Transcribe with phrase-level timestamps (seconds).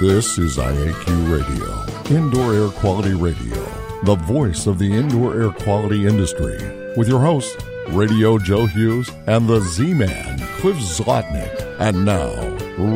[0.00, 3.62] This is IAQ Radio, Indoor Air Quality Radio,
[4.04, 6.56] the voice of the indoor air quality industry,
[6.96, 11.54] with your host, Radio Joe Hughes, and the Z Man, Cliff Zlotnick.
[11.78, 12.32] And now,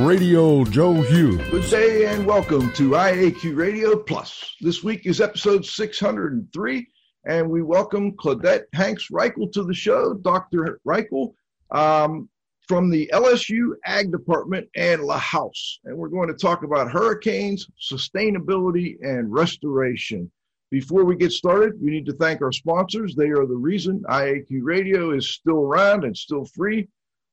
[0.07, 1.47] Radio Joe Hughes.
[1.51, 4.55] Good day and welcome to IAQ Radio Plus.
[4.63, 6.87] This week is episode 603,
[7.27, 10.15] and we welcome Claudette Hanks Reichel to the show.
[10.15, 10.81] Dr.
[10.87, 11.35] Reichel
[11.71, 12.31] um,
[12.67, 15.81] from the LSU Ag Department and La House.
[15.85, 20.31] And we're going to talk about hurricanes, sustainability, and restoration.
[20.71, 23.15] Before we get started, we need to thank our sponsors.
[23.15, 26.89] They are the reason IAQ Radio is still around and still free.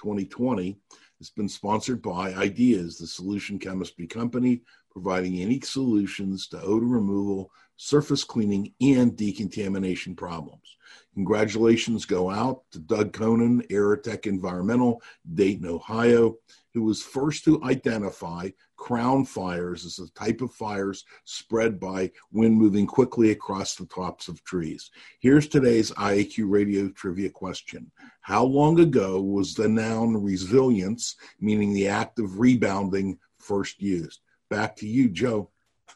[0.00, 0.78] 2020,
[1.20, 7.50] It's been sponsored by Ideas, the solution chemistry company providing unique solutions to odor removal,
[7.76, 10.76] surface cleaning, and decontamination problems.
[11.14, 15.02] Congratulations go out to Doug Conan, Aerotech Environmental,
[15.34, 16.36] Dayton, Ohio,
[16.74, 22.56] who was first to identify crown fires as a type of fires spread by wind
[22.56, 24.90] moving quickly across the tops of trees.
[25.20, 31.88] Here's today's IAQ radio trivia question How long ago was the noun resilience, meaning the
[31.88, 34.20] act of rebounding, first used?
[34.48, 35.50] Back to you, Joe.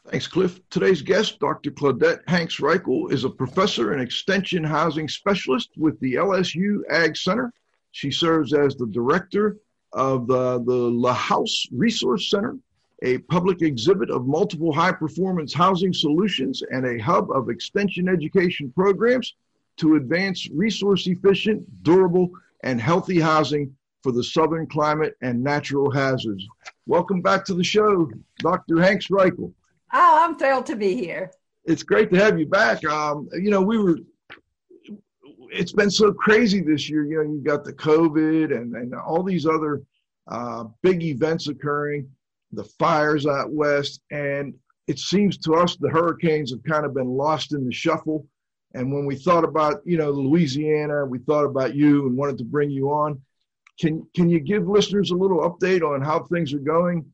[0.09, 0.59] Thanks, Cliff.
[0.69, 1.71] Today's guest, Dr.
[1.71, 7.51] Claudette Hanks Reichel, is a professor and extension housing specialist with the LSU Ag Center.
[7.91, 9.57] She serves as the director
[9.95, 12.57] of the, the La House Resource Center
[13.03, 18.71] a public exhibit of multiple high performance housing solutions, and a hub of extension education
[18.75, 19.35] programs
[19.77, 22.29] to advance resource efficient, durable,
[22.63, 26.45] and healthy housing for the southern climate and natural hazards.
[26.87, 28.81] Welcome back to the show, Dr.
[28.81, 29.51] Hanks Reichel.
[29.93, 31.31] Oh, I'm thrilled to be here.
[31.65, 32.85] It's great to have you back.
[32.85, 33.97] Um, you know, we were
[35.55, 37.05] it's been so crazy this year.
[37.05, 39.81] You know, you've got the COVID and, and all these other
[40.27, 42.09] uh, big events occurring
[42.51, 44.53] the fires out west, and
[44.87, 48.27] it seems to us the hurricanes have kind of been lost in the shuffle.
[48.73, 52.43] And when we thought about, you know, Louisiana, we thought about you and wanted to
[52.43, 53.21] bring you on.
[53.79, 57.05] Can can you give listeners a little update on how things are going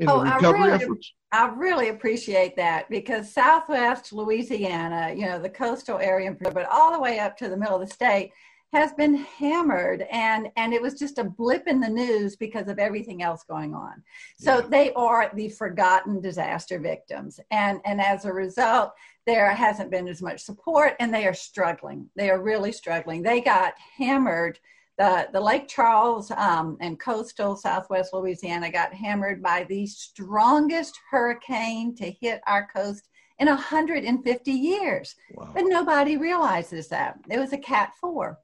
[0.00, 1.12] in oh, the recovery I really, efforts?
[1.30, 6.98] I really appreciate that because Southwest Louisiana, you know, the coastal area, but all the
[6.98, 8.32] way up to the middle of the state,
[8.72, 12.78] has been hammered and and it was just a blip in the news because of
[12.78, 14.00] everything else going on
[14.38, 14.66] so yeah.
[14.68, 18.92] they are the forgotten disaster victims and and as a result
[19.26, 23.40] there hasn't been as much support and they are struggling they are really struggling they
[23.40, 24.56] got hammered
[24.98, 31.94] the, the Lake Charles um, and coastal Southwest Louisiana got hammered by the strongest hurricane
[31.96, 33.08] to hit our coast
[33.38, 35.14] in 150 years.
[35.34, 35.50] Wow.
[35.54, 37.18] But nobody realizes that.
[37.30, 38.38] It was a Cat 4.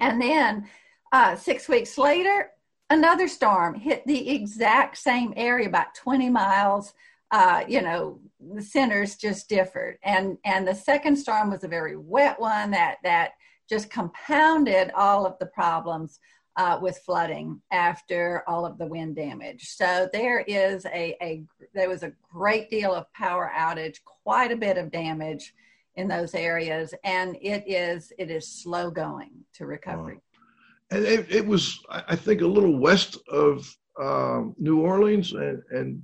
[0.00, 0.68] And then
[1.10, 2.50] uh, six weeks later,
[2.90, 6.92] another storm hit the exact same area, about 20 miles
[7.32, 8.20] uh, you know,
[8.54, 9.98] the centers just differed.
[10.04, 13.32] And and the second storm was a very wet one that that
[13.72, 16.20] just compounded all of the problems
[16.56, 19.66] uh, with flooding after all of the wind damage.
[19.70, 24.56] So there is a, a there was a great deal of power outage, quite a
[24.56, 25.54] bit of damage
[25.94, 30.16] in those areas, and it is it is slow going to recovery.
[30.16, 30.98] Wow.
[30.98, 33.66] And it, it, was, I think, a little west of
[33.98, 36.02] um, New Orleans, and, and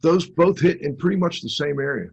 [0.00, 2.10] those both hit in pretty much the same area.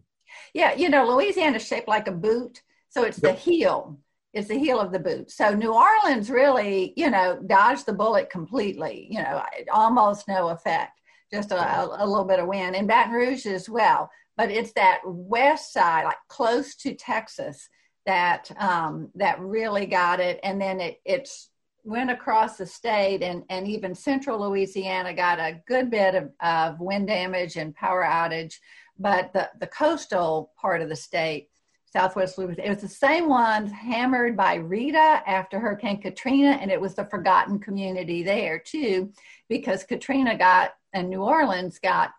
[0.56, 3.36] Yeah, you know, Louisiana is shaped like a boot, so it's yep.
[3.36, 4.00] the heel
[4.34, 5.32] is the heel of the boot.
[5.32, 11.00] So New Orleans really, you know, dodged the bullet completely, you know, almost no effect,
[11.34, 12.76] just a, a, little bit of wind.
[12.76, 14.10] And Baton Rouge as well.
[14.38, 17.68] But it's that west side, like close to Texas,
[18.06, 20.40] that um, that really got it.
[20.44, 21.50] And then it it's
[21.84, 26.80] went across the state and, and even central Louisiana got a good bit of, of
[26.80, 28.56] wind damage and power outage.
[28.98, 31.50] But the, the coastal part of the state
[31.92, 32.68] Southwest Louisiana.
[32.68, 37.06] It was the same ones hammered by Rita after Hurricane Katrina, and it was the
[37.06, 39.12] forgotten community there too,
[39.48, 42.12] because Katrina got and New Orleans got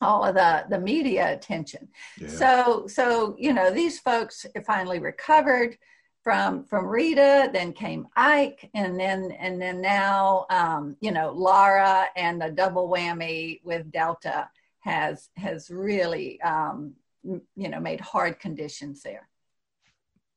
[0.00, 1.88] all of the the media attention.
[2.20, 2.28] Yeah.
[2.28, 5.78] So so you know these folks finally recovered
[6.22, 12.06] from from Rita, then came Ike, and then and then now um, you know Laura
[12.16, 14.48] and the double whammy with Delta
[14.80, 16.94] has has really um,
[17.56, 19.28] you know made hard conditions there.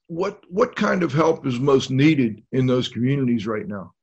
[0.07, 3.94] What what kind of help is most needed in those communities right now?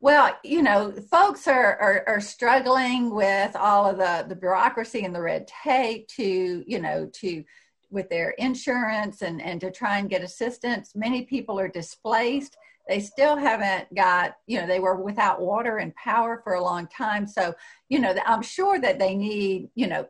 [0.00, 5.14] Well you know folks are, are, are struggling with all of the the bureaucracy and
[5.14, 7.44] the red tape to you know to
[7.90, 10.92] with their insurance and and to try and get assistance.
[10.94, 12.56] Many people are displaced.
[12.88, 16.88] They still haven't got you know they were without water and power for a long
[16.88, 17.26] time.
[17.26, 17.54] So
[17.88, 20.06] you know i'm sure that they need you know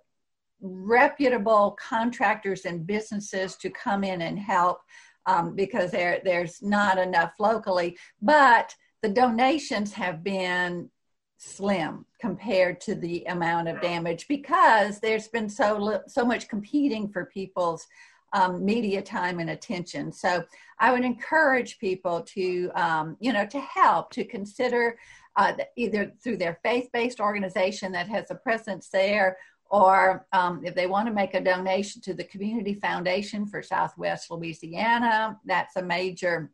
[0.63, 4.81] reputable contractors and businesses to come in and help
[5.27, 7.99] um, because there there's not enough locally.
[8.21, 10.89] But the donations have been
[11.37, 17.27] slim compared to the amount of damage because there's been so so much competing for
[17.27, 17.87] people's
[18.33, 20.11] um, media time and attention.
[20.13, 20.45] So
[20.79, 24.97] I would encourage people to um, you know to help to consider
[25.37, 29.37] uh, either through their faith-based organization that has a presence there
[29.73, 34.31] or um, if they want to make a donation to the Community Foundation for Southwest
[34.31, 36.51] Louisiana, that's a major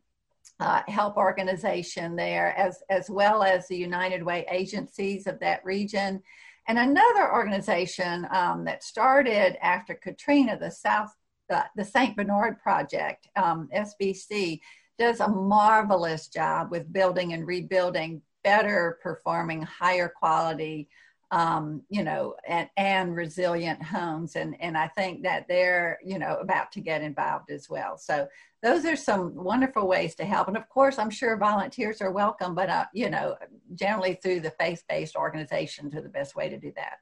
[0.61, 6.23] uh, help organization there, as, as well as the United Way agencies of that region.
[6.69, 11.13] And another organization um, that started after Katrina, the South,
[11.53, 12.15] uh, the St.
[12.15, 14.61] Bernard Project, um, SBP,
[14.97, 20.87] does a marvelous job with building and rebuilding better performing, higher quality
[21.31, 24.35] um, you know, and, and resilient homes.
[24.35, 27.97] And, and I think that they're, you know, about to get involved as well.
[27.97, 28.27] So
[28.61, 30.47] those are some wonderful ways to help.
[30.47, 33.35] And of course, I'm sure volunteers are welcome, but, uh, you know,
[33.75, 36.97] generally through the faith-based organizations are the best way to do that.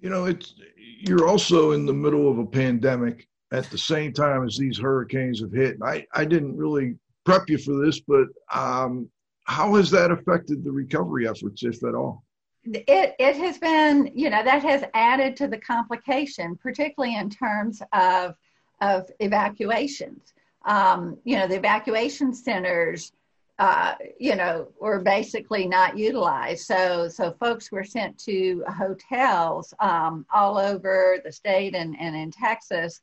[0.00, 4.44] You know, it's, you're also in the middle of a pandemic at the same time
[4.44, 5.76] as these hurricanes have hit.
[5.82, 9.08] I, I didn't really prep you for this, but um,
[9.44, 12.23] how has that affected the recovery efforts, if at all?
[12.66, 17.82] It it has been you know that has added to the complication particularly in terms
[17.92, 18.34] of
[18.80, 20.34] of evacuations.
[20.64, 23.12] Um, you know the evacuation centers
[23.58, 26.66] uh, you know were basically not utilized.
[26.66, 32.30] So so folks were sent to hotels um, all over the state and, and in
[32.30, 33.00] texas.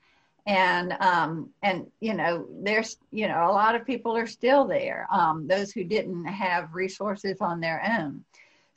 [0.47, 5.07] And um, and you know there's you know a lot of people are still there
[5.13, 8.23] um, those who didn't have resources on their own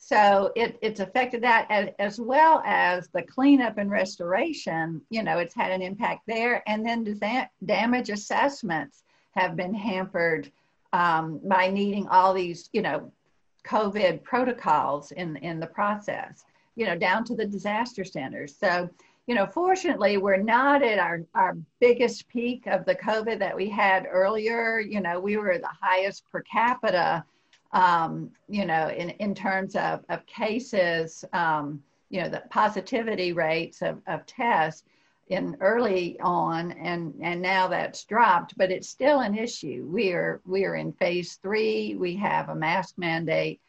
[0.06, 5.00] so it, it's affected that as, as, well as the cleanup and restoration.
[5.08, 6.62] You know, it's had an impact there.
[6.66, 7.18] And then
[7.64, 10.52] damage assessments have been hampered
[10.92, 13.10] um, by needing all these, you know,
[13.66, 16.44] COVID protocols in, in the process,
[16.76, 18.54] you know, down to the disaster centers.
[18.54, 18.90] So,
[19.26, 23.70] you know, fortunately, we're not at our, our biggest peak of the COVID that we
[23.70, 24.80] had earlier.
[24.80, 27.24] You know, we were the highest per capita
[27.74, 33.82] um, you know, in, in terms of, of cases, um, you know, the positivity rates
[33.82, 34.84] of, of tests
[35.28, 39.86] in early on and, and now that's dropped, but it's still an issue.
[39.90, 41.96] We are, we are in phase three.
[41.96, 43.60] We have a mask mandate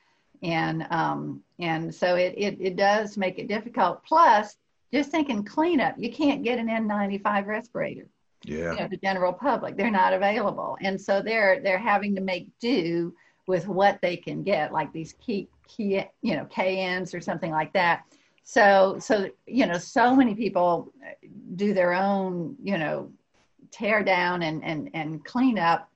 [0.43, 4.03] and, um, and so it, it, it does make it difficult.
[4.03, 4.55] Plus
[4.93, 8.07] just thinking cleanup, you can't get an N95 respirator.
[8.43, 8.73] Yeah.
[8.73, 10.77] You know, the general public, they're not available.
[10.81, 13.15] And so they're, they're having to make do
[13.47, 17.73] with what they can get, like these key, key you know, KNs or something like
[17.73, 18.03] that.
[18.43, 20.91] So, so you know, so many people
[21.55, 23.11] do their own, you know,
[23.71, 25.89] tear down and and and clean up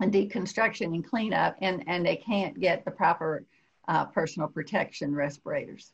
[0.00, 3.44] and deconstruction and cleanup, and and they can't get the proper
[3.88, 5.92] uh, personal protection respirators.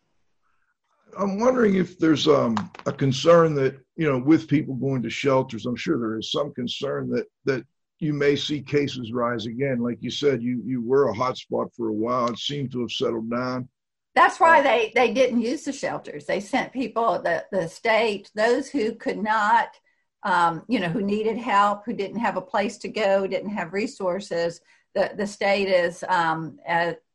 [1.19, 5.67] I'm wondering if there's um, a concern that you know with people going to shelters.
[5.67, 7.65] I'm sure there is some concern that that
[7.99, 9.79] you may see cases rise again.
[9.79, 12.29] Like you said, you you were a hotspot for a while.
[12.29, 13.69] It seemed to have settled down.
[14.15, 16.27] That's why uh, they they didn't use the shelters.
[16.27, 19.71] They sent people the the state those who could not
[20.27, 23.73] um, you know, who needed help, who didn't have a place to go, didn't have
[23.73, 24.61] resources.
[24.95, 26.59] The, the state is um,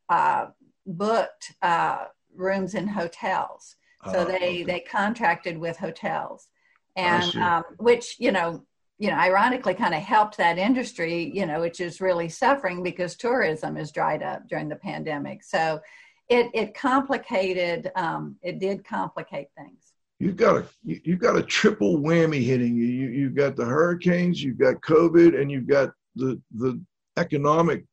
[0.08, 0.46] uh,
[0.86, 3.76] booked uh, rooms in hotels.
[4.06, 4.62] So uh, they, okay.
[4.62, 6.48] they contracted with hotels
[6.96, 8.64] and um, which, you know,
[8.98, 13.16] you know, ironically kind of helped that industry, you know, which is really suffering because
[13.16, 15.42] tourism is dried up during the pandemic.
[15.42, 15.80] So
[16.28, 21.98] it, it complicated, um, it did complicate things you've got a you've got a triple
[21.98, 22.84] whammy hitting you.
[22.84, 26.80] you you've got the hurricanes, you've got COVID, and you've got the the
[27.16, 27.84] economic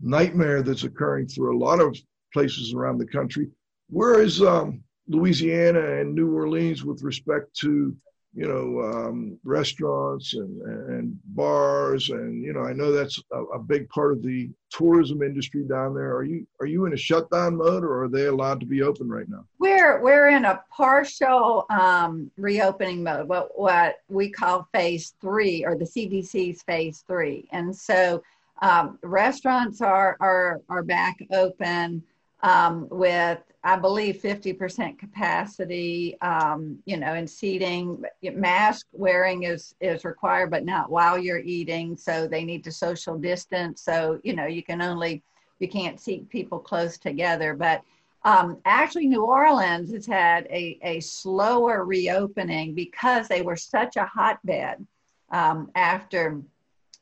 [0.00, 1.96] nightmare that's occurring through a lot of
[2.32, 3.48] places around the country.
[3.88, 7.96] Where is um, Louisiana and New Orleans with respect to
[8.36, 12.10] you know, um, restaurants and, and bars.
[12.10, 15.94] And, you know, I know that's a, a, big part of the tourism industry down
[15.94, 16.14] there.
[16.14, 19.08] Are you, are you in a shutdown mode or are they allowed to be open
[19.08, 19.46] right now?
[19.58, 25.74] We're, we're in a partial um, reopening mode, what, what we call phase three or
[25.74, 27.48] the CDC's phase three.
[27.52, 28.22] And so
[28.60, 32.02] um, restaurants are, are, are back open
[32.42, 38.00] um, with I believe 50% capacity, um, you know, and seating.
[38.22, 41.96] Mask wearing is is required, but not while you're eating.
[41.96, 43.82] So they need to social distance.
[43.82, 45.22] So you know, you can only
[45.58, 47.54] you can't seat people close together.
[47.54, 47.82] But
[48.24, 54.04] um, actually, New Orleans has had a a slower reopening because they were such a
[54.06, 54.86] hotbed
[55.30, 56.40] um, after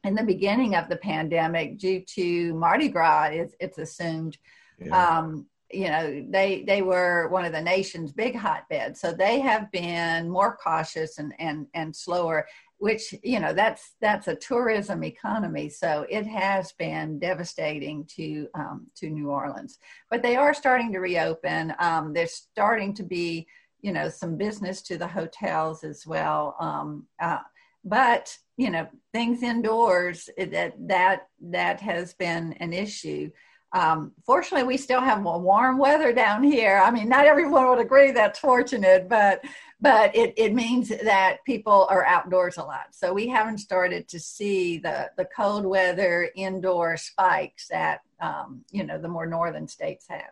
[0.05, 3.31] in the beginning of the pandemic due to Mardi Gras.
[3.33, 4.39] It's, it's assumed.
[4.79, 5.19] Yeah.
[5.19, 9.01] Um, you know they they were one of the nation's big hotbeds.
[9.01, 12.47] So they have been more cautious and and and slower
[12.85, 15.71] which you know that's that's a tourism economy.
[15.71, 19.79] So it has been devastating to um, to new orleans.
[20.11, 21.75] But they are starting to reopen.
[21.79, 23.47] Um, there's starting to be
[23.81, 26.57] you know some business to the hotels as well.
[26.61, 27.39] Um, uh,
[27.85, 33.31] but you know things indoors that that that has been an issue
[33.75, 36.81] um, fortunately, we still have more warm weather down here.
[36.83, 39.45] I mean, not everyone would agree that's fortunate, but
[39.81, 42.87] but it, it means that people are outdoors a lot.
[42.93, 48.85] So we haven't started to see the, the cold weather indoor spikes that um, you
[48.85, 50.31] know the more northern states have.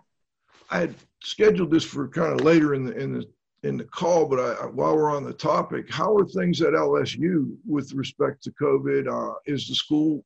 [0.70, 3.24] I had scheduled this for kind of later in the in the
[3.64, 7.56] in the call, but I, while we're on the topic, how are things at LSU
[7.66, 9.08] with respect to COVID?
[9.08, 10.24] Uh, is the school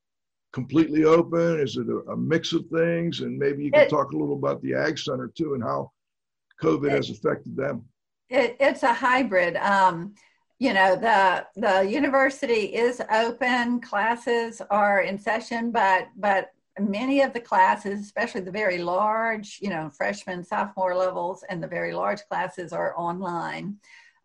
[0.56, 1.60] completely open?
[1.60, 3.20] Is it a, a mix of things?
[3.20, 5.92] And maybe you can it, talk a little about the Ag Center too and how
[6.62, 7.84] COVID it, has affected them.
[8.30, 9.56] It, it's a hybrid.
[9.56, 10.14] Um,
[10.58, 13.82] you know, the the university is open.
[13.82, 19.68] Classes are in session, but but many of the classes, especially the very large, you
[19.68, 23.76] know, freshman, sophomore levels, and the very large classes are online.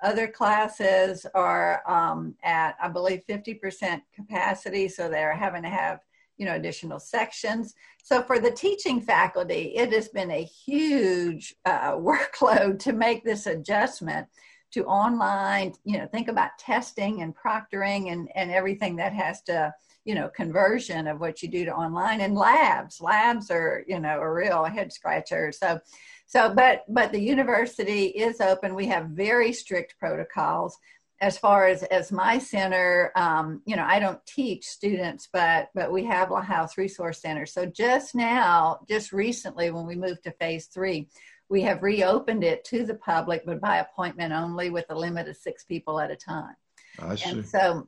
[0.02, 6.00] Other classes are um, at, I believe, 50% capacity, so they're having to have
[6.38, 7.74] you know additional sections.
[8.04, 13.48] So for the teaching faculty it has been a huge uh, workload to make this
[13.48, 14.28] adjustment
[14.72, 19.74] to online you know think about testing and proctoring and and everything that has to
[20.06, 22.22] you know conversion of what you do to online.
[22.22, 25.52] And labs labs are you know a real head scratcher.
[25.52, 25.80] So
[26.26, 28.76] so but but the university is open.
[28.76, 30.78] We have very strict protocols
[31.22, 35.92] as far as as my center um, you know i don't teach students but but
[35.92, 40.32] we have a house resource center so just now just recently when we moved to
[40.32, 41.08] phase three
[41.48, 45.38] we have reopened it to the public but by appointment only with a limit of
[45.38, 46.56] six people at a time
[47.00, 47.30] I see.
[47.30, 47.88] and so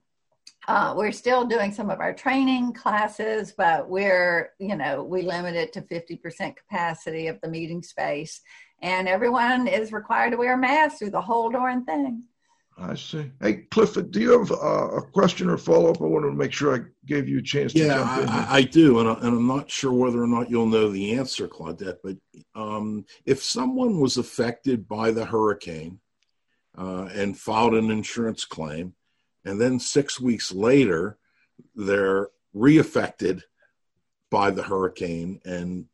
[0.68, 5.56] uh, we're still doing some of our training classes, but we're, you know, we limit
[5.56, 8.40] it to 50% capacity of the meeting space.
[8.82, 12.24] And everyone is required to wear a mask through the whole darn thing.
[12.78, 13.32] I see.
[13.40, 16.02] Hey, Clifford, do you have uh, a question or follow up?
[16.02, 19.08] I wanted to make sure I gave you a chance yeah, I, I, do, and,
[19.08, 21.98] I, and I'm not sure whether or not you'll know the answer, Claudette.
[22.04, 22.18] But
[22.56, 26.00] um, if someone was affected by the hurricane
[26.78, 28.96] uh, and filed an insurance claim,
[29.46, 31.18] and then six weeks later
[31.76, 33.44] they're reaffected
[34.32, 35.86] by the hurricane and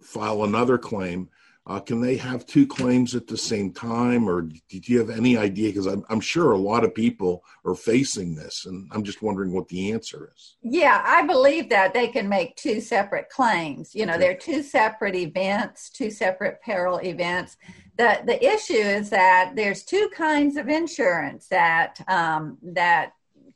[0.00, 1.28] file another claim,
[1.70, 5.38] uh, can they have two claims at the same time, or do you have any
[5.38, 5.68] idea?
[5.68, 9.52] Because I'm, I'm sure a lot of people are facing this, and I'm just wondering
[9.52, 10.56] what the answer is.
[10.62, 13.94] Yeah, I believe that they can make two separate claims.
[13.94, 14.20] You know, okay.
[14.20, 17.56] they're two separate events, two separate peril events.
[17.96, 23.12] The the issue is that there's two kinds of insurance that um, that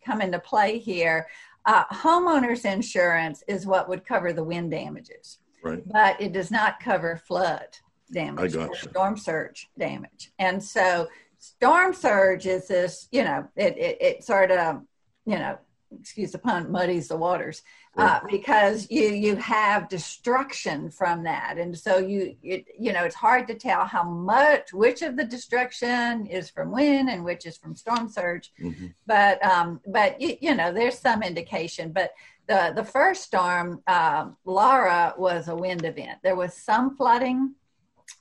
[0.06, 1.26] come into play here.
[1.66, 5.82] Uh, homeowners insurance is what would cover the wind damages, right.
[5.90, 7.66] but it does not cover flood
[8.12, 10.32] damage or storm surge damage.
[10.38, 11.08] And so
[11.38, 14.82] storm surge is this, you know, it, it, it sort of,
[15.26, 15.58] you know,
[16.00, 17.62] excuse the pun, muddies the waters
[17.96, 23.14] uh, because you you have destruction from that, and so you it, you know it's
[23.14, 27.56] hard to tell how much which of the destruction is from wind and which is
[27.56, 28.86] from storm surge, mm-hmm.
[29.06, 32.12] but um, but you, you know there's some indication, but
[32.48, 36.18] the the first storm, uh, Laura, was a wind event.
[36.22, 37.54] There was some flooding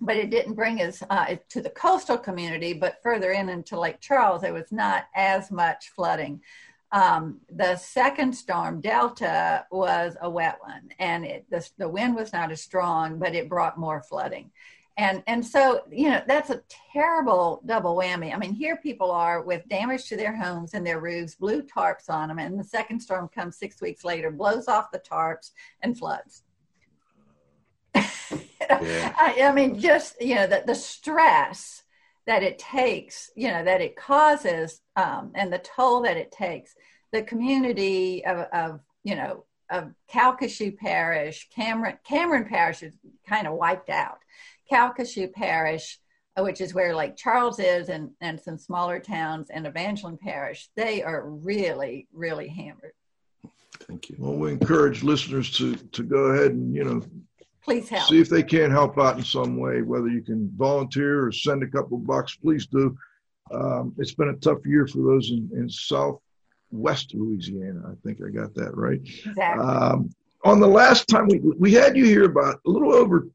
[0.06, 4.00] but it didn't bring us uh, to the coastal community, but further in into Lake
[4.00, 6.42] Charles, there was not as much flooding.
[6.92, 12.32] Um, the second storm, Delta, was a wet one, and it, the, the wind was
[12.34, 14.52] not as strong, but it brought more flooding.
[14.96, 16.62] And, and so, you know, that's a
[16.94, 18.32] terrible double whammy.
[18.32, 22.10] I mean, here people are with damage to their homes and their roofs, blue tarps
[22.10, 25.50] on them, and the second storm comes six weeks later, blows off the tarps,
[25.82, 26.43] and floods.
[28.70, 29.14] Yeah.
[29.18, 31.84] I, I, mean, just you know, the, the stress
[32.26, 36.74] that it takes, you know, that it causes, um, and the toll that it takes.
[37.12, 42.96] The community of, of you know, of Calcasieu Parish, Cameron Cameron Parish is
[43.28, 44.20] kind of wiped out.
[44.72, 46.00] Calcasieu Parish,
[46.38, 51.04] which is where Lake Charles is, and and some smaller towns, and Evangeline Parish, they
[51.04, 52.94] are really, really hammered.
[53.88, 54.16] Thank you.
[54.20, 57.02] Well, we encourage listeners to to go ahead and you know
[57.64, 58.08] please help.
[58.08, 61.64] See if they can't help out in some way, whether you can volunteer or send
[61.64, 62.98] a couple bucks, please do.
[63.52, 67.82] Um, it's been a tough year for those in, in southwest Louisiana.
[67.88, 69.00] I think I got that right.
[69.04, 69.66] Exactly.
[69.66, 70.10] Um,
[70.46, 73.28] on the last time we, we had you here about a little over,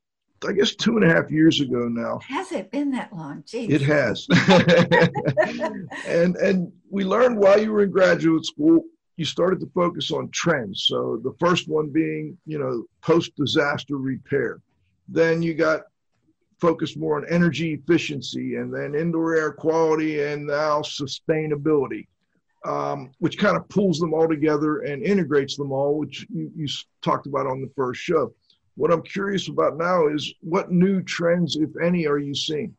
[0.47, 2.21] I guess, two and a half years ago now.
[2.29, 3.43] Has it been that long?
[3.43, 3.71] Jeez.
[3.71, 4.27] It has.
[6.07, 8.85] and, and we learned while you were in graduate school
[9.19, 10.85] you started to focus on trends.
[10.87, 14.61] So the first one being, you know, post disaster repair.
[15.09, 15.83] Then you got
[16.61, 22.07] focused more on energy efficiency and then indoor air quality and now sustainability,
[22.65, 26.69] um, which kind of pulls them all together and integrates them all, which you, you
[27.03, 28.33] talked about on the first show.
[28.77, 32.73] What I'm curious about now is what new trends, if any, are you seeing?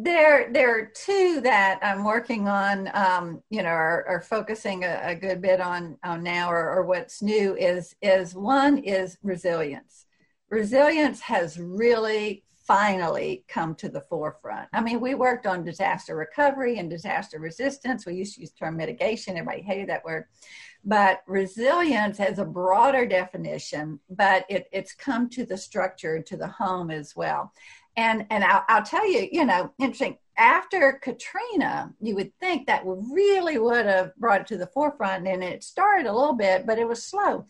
[0.00, 5.00] There there are two that i'm working on um, you know are, are focusing a,
[5.02, 10.06] a, good bit on on now or, or what's new is is one is resilience.
[10.50, 14.68] Resilience has really finally come to the forefront.
[14.72, 18.06] I mean we worked on disaster recovery and disaster resistance.
[18.06, 19.36] We used to use term mitigation.
[19.36, 20.26] Everybody hated that word.
[20.84, 26.46] But resilience has a broader definition but it, it's come to the structure to the
[26.46, 27.52] home as well
[27.98, 30.16] and and I'll, I'll tell you, you know, interesting.
[30.38, 35.42] After Katrina, you would think that really would have brought it to the forefront, and
[35.42, 37.44] it started a little bit, but it was slow.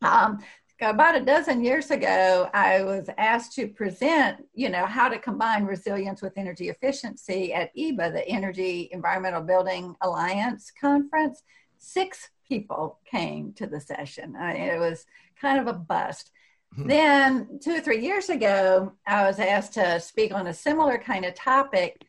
[0.00, 0.38] Um,
[0.80, 5.64] about a dozen years ago, I was asked to present, you know, how to combine
[5.64, 11.42] resilience with energy efficiency at EEBA the Energy Environmental Building Alliance conference.
[11.78, 14.36] Six people came to the session.
[14.36, 15.04] I it was
[15.40, 16.30] kind of a bust.
[16.76, 16.86] Hmm.
[16.86, 21.24] Then, two or three years ago, I was asked to speak on a similar kind
[21.24, 22.02] of topic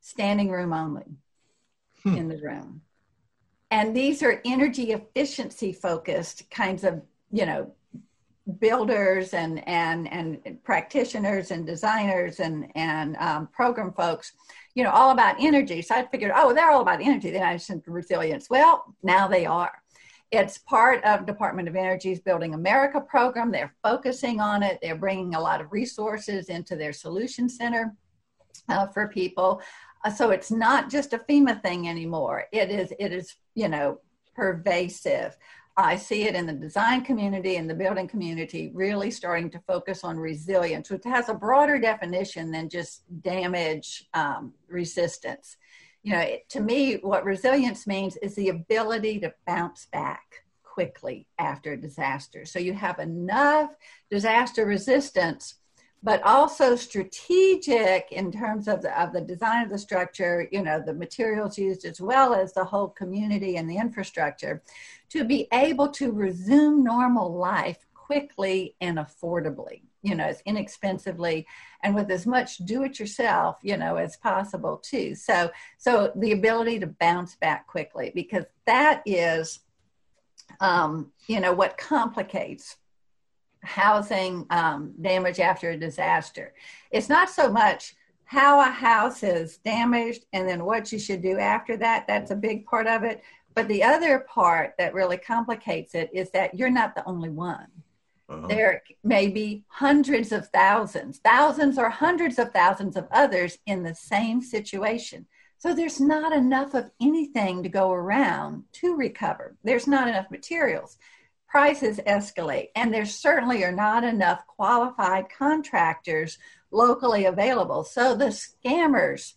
[0.00, 1.04] standing room only
[2.02, 2.14] hmm.
[2.16, 2.82] in the room.
[3.70, 7.72] And these are energy efficiency focused kinds of, you know,
[8.60, 14.32] builders and and and practitioners and designers and and um, program folks
[14.76, 17.56] you know all about energy so i figured oh they're all about energy then i
[17.56, 19.72] said resilience well now they are
[20.30, 23.50] it's part of Department of Energy's Building America program.
[23.50, 24.78] They're focusing on it.
[24.82, 27.94] They're bringing a lot of resources into their solution center
[28.68, 29.62] uh, for people.
[30.04, 32.46] Uh, so it's not just a FEMA thing anymore.
[32.52, 34.00] It is, it is, you know,
[34.34, 35.36] pervasive.
[35.78, 40.04] I see it in the design community and the building community really starting to focus
[40.04, 45.56] on resilience, which has a broader definition than just damage um, resistance
[46.06, 51.72] you know, to me, what resilience means is the ability to bounce back quickly after
[51.72, 52.44] a disaster.
[52.44, 53.74] So you have enough
[54.08, 55.56] disaster resistance,
[56.04, 60.80] but also strategic in terms of the, of the design of the structure, you know,
[60.80, 64.62] the materials used as well as the whole community and the infrastructure
[65.08, 71.44] to be able to resume normal life quickly and affordably you know, as inexpensively
[71.82, 75.16] and with as much do it yourself, you know, as possible too.
[75.16, 79.60] So, so the ability to bounce back quickly, because that is,
[80.60, 82.76] um, you know, what complicates
[83.64, 86.54] housing um, damage after a disaster.
[86.92, 91.36] It's not so much how a house is damaged and then what you should do
[91.38, 92.06] after that.
[92.06, 93.24] That's a big part of it.
[93.56, 97.66] But the other part that really complicates it is that you're not the only one.
[98.28, 98.46] Uh-huh.
[98.48, 103.94] There may be hundreds of thousands, thousands or hundreds of thousands of others in the
[103.94, 105.26] same situation.
[105.58, 109.56] So there's not enough of anything to go around to recover.
[109.64, 110.98] There's not enough materials.
[111.48, 116.38] Prices escalate, and there certainly are not enough qualified contractors
[116.70, 117.84] locally available.
[117.84, 119.34] So the scammers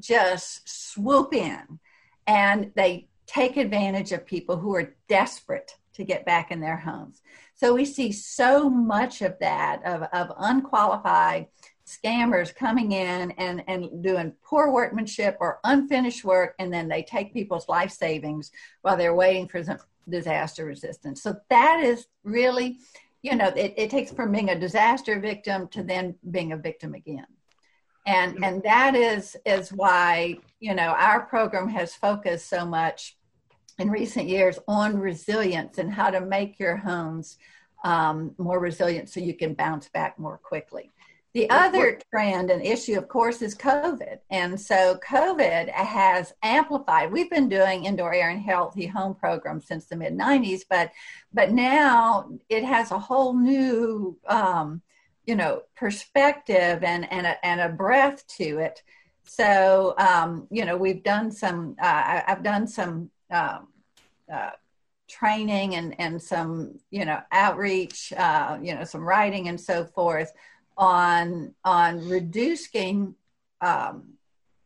[0.00, 1.78] just swoop in
[2.26, 7.20] and they take advantage of people who are desperate to get back in their homes.
[7.58, 11.48] So we see so much of that, of, of unqualified
[11.84, 17.32] scammers coming in and, and doing poor workmanship or unfinished work, and then they take
[17.32, 21.20] people's life savings while they're waiting for some disaster resistance.
[21.20, 22.78] So that is really,
[23.22, 26.94] you know, it, it takes from being a disaster victim to then being a victim
[26.94, 27.26] again.
[28.06, 33.17] And, and that is is why you know our program has focused so much
[33.78, 37.38] in recent years on resilience and how to make your homes
[37.84, 40.90] um, more resilient so you can bounce back more quickly.
[41.34, 44.18] The other trend and issue, of course, is COVID.
[44.30, 47.12] And so COVID has amplified.
[47.12, 50.90] We've been doing indoor air and healthy home programs since the mid 90s, but
[51.32, 54.80] but now it has a whole new um,
[55.26, 58.82] you know perspective and and a, and a breath to it.
[59.24, 61.76] So um, you know we've done some.
[61.80, 63.67] Uh, I, have done some um,
[64.32, 64.50] uh,
[65.08, 70.32] training and, and some, you know, outreach, uh, you know, some writing and so forth
[70.76, 73.14] on, on reducing
[73.60, 74.04] um,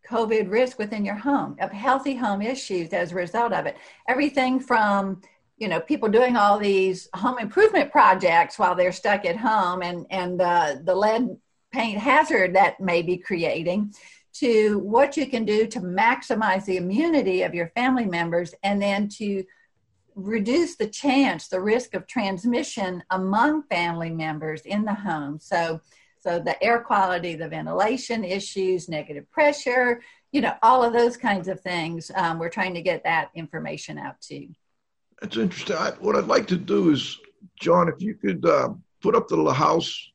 [0.09, 3.77] COVID risk within your home, of healthy home issues as a result of it.
[4.09, 5.23] Everything from,
[5.59, 10.07] you know, people doing all these home improvement projects while they're stuck at home and,
[10.11, 11.37] and uh, the lead
[11.73, 13.95] paint hazard that may be creating
[14.35, 19.09] to what you can do to maximize the immunity of your family members and then
[19.09, 19.45] to
[20.15, 25.39] reduce the chance, the risk of transmission among family members in the home.
[25.41, 25.81] So,
[26.21, 31.49] so the air quality, the ventilation issues, negative pressure, you know, all of those kinds
[31.49, 32.11] of things.
[32.15, 34.49] Um, we're trying to get that information out too.
[35.21, 35.77] That's interesting.
[35.77, 37.19] I, what I'd like to do is,
[37.61, 38.71] John, if you could uh,
[39.03, 40.11] put up the La House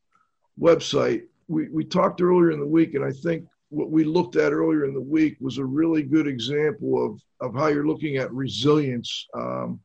[0.60, 1.23] website.
[1.47, 4.86] We, we talked earlier in the week, and I think what we looked at earlier
[4.86, 9.27] in the week was a really good example of, of how you're looking at resilience
[9.34, 9.80] um,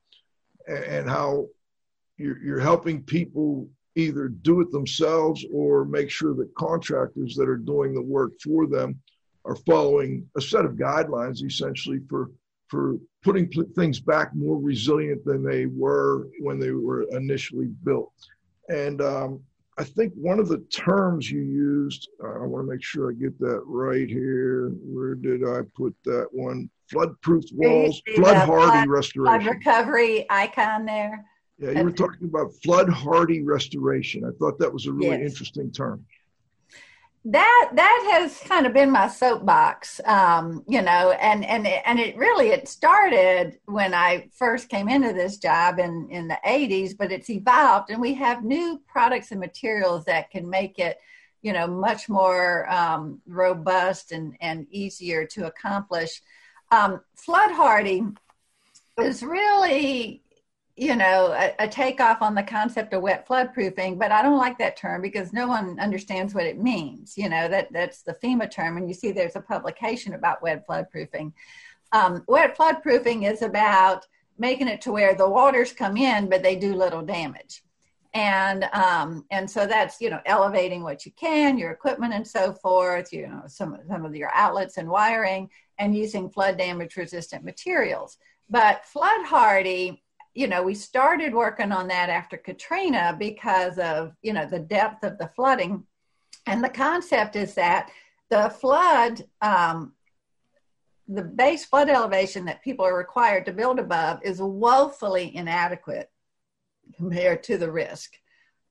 [0.69, 1.47] and, how
[2.17, 7.57] you're, you're helping people either do it themselves or make sure that contractors that are
[7.57, 8.99] doing the work for them
[9.45, 12.31] are following a set of guidelines essentially for
[12.69, 18.15] for putting things back more resilient than they were when they were initially built.
[18.71, 19.43] And um,
[19.83, 23.15] I think one of the terms you used, uh, I want to make sure I
[23.15, 24.69] get that right here.
[24.81, 26.71] Where did I put that one?
[26.89, 29.43] Flood-proof walls, flood hardy restoration.
[29.43, 31.25] Flood recovery icon there.
[31.59, 34.25] Yeah, you were talking about flood hardy restoration.
[34.25, 35.33] I thought that was a really yes.
[35.33, 36.05] interesting term
[37.25, 42.17] that that has kind of been my soapbox um, you know and and and it
[42.17, 47.13] really it started when i first came into this job in in the 80s but
[47.13, 50.99] it's evolved and we have new products and materials that can make it
[51.43, 56.23] you know much more um, robust and and easier to accomplish.
[56.71, 58.05] Um, flood hardy
[58.99, 60.23] is really
[60.77, 64.39] you know, a, a takeoff on the concept of wet flood proofing, but I don't
[64.39, 67.19] like that term because no one understands what it means.
[67.19, 70.65] You know, that that's the FEMA term, and you see there's a publication about wet
[70.65, 71.35] flood proofing.
[71.93, 74.07] Um, wet flood proofing is about
[74.39, 77.63] making it to where the waters come in, but they do little damage.
[78.15, 82.55] And um, and so that's you know elevating what you can, your equipment and so
[82.55, 83.13] forth.
[83.13, 88.17] You know some some of your outlets and wiring, and using flood damage resistant materials.
[88.49, 90.03] But flood hardy
[90.35, 95.05] you know, we started working on that after Katrina because of, you know, the depth
[95.05, 95.85] of the flooding.
[96.47, 97.91] And the concept is that
[98.31, 99.93] the flood, um,
[101.07, 106.11] the base flood elevation that people are required to build above is woefully inadequate
[106.97, 108.15] compared to the risk.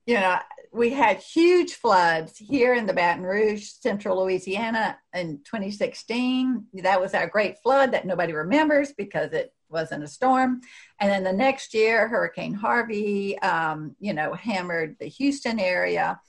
[0.08, 0.39] You know,
[0.74, 6.65] we had huge floods here in the Baton Rouge, central Louisiana in 2016.
[6.82, 10.62] That was our great flood that nobody remembers because it wasn't a storm.
[11.00, 16.20] And then the next year, Hurricane Harvey, um, you know, hammered the Houston area.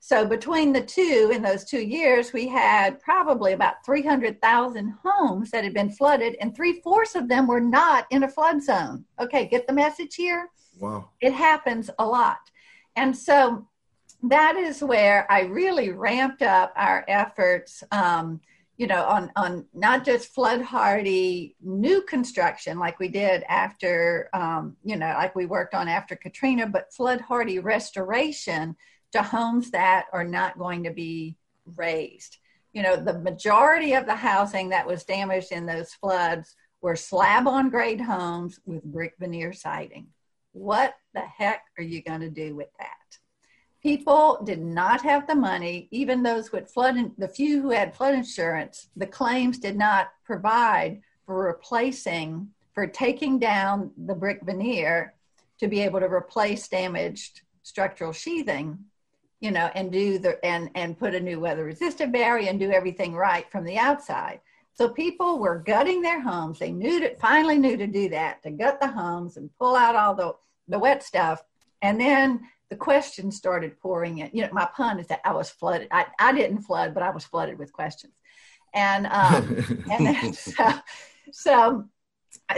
[0.00, 5.64] So between the two, in those two years, we had probably about 300,000 homes that
[5.64, 9.04] had been flooded, and three fourths of them were not in a flood zone.
[9.18, 10.48] Okay, get the message here?
[10.78, 11.10] Wow.
[11.20, 12.38] It happens a lot.
[12.94, 13.66] And so
[14.22, 17.82] that is where I really ramped up our efforts.
[17.90, 18.40] Um,
[18.76, 24.76] you know, on on not just flood hardy new construction like we did after, um,
[24.84, 28.76] you know, like we worked on after Katrina, but flood hardy restoration
[29.12, 31.36] to homes that are not going to be
[31.76, 32.36] raised.
[32.72, 37.48] You know, the majority of the housing that was damaged in those floods were slab
[37.48, 40.08] on grade homes with brick veneer siding.
[40.52, 43.05] What the heck are you going to do with that?
[43.86, 48.14] People did not have the money even those with flood the few who had flood
[48.14, 55.14] insurance the claims did not provide for replacing for taking down the brick veneer
[55.60, 58.76] to be able to replace damaged structural sheathing
[59.40, 62.70] you know and do the and and put a new weather resistant barrier and do
[62.70, 64.40] everything right from the outside.
[64.74, 66.58] So people were gutting their homes.
[66.58, 69.96] They knew to finally knew to do that to gut the homes and pull out
[69.96, 70.34] all the
[70.68, 71.42] the wet stuff.
[71.82, 72.40] And then
[72.70, 74.30] the questions started pouring in.
[74.32, 75.88] You know, my pun is that I was flooded.
[75.90, 78.14] I, I didn't flood, but I was flooded with questions.
[78.74, 80.72] And um, and then, so,
[81.30, 81.84] so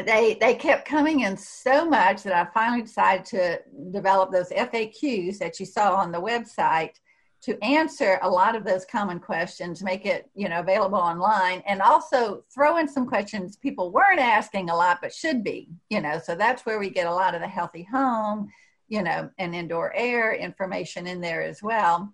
[0.05, 3.61] they they kept coming in so much that I finally decided to
[3.93, 6.95] develop those FAQs that you saw on the website
[7.41, 11.83] to answer a lot of those common questions, make it you know available online, and
[11.83, 15.69] also throw in some questions people weren't asking a lot but should be.
[15.91, 18.49] You know, so that's where we get a lot of the healthy home
[18.89, 22.13] you know, and indoor air information in there as well.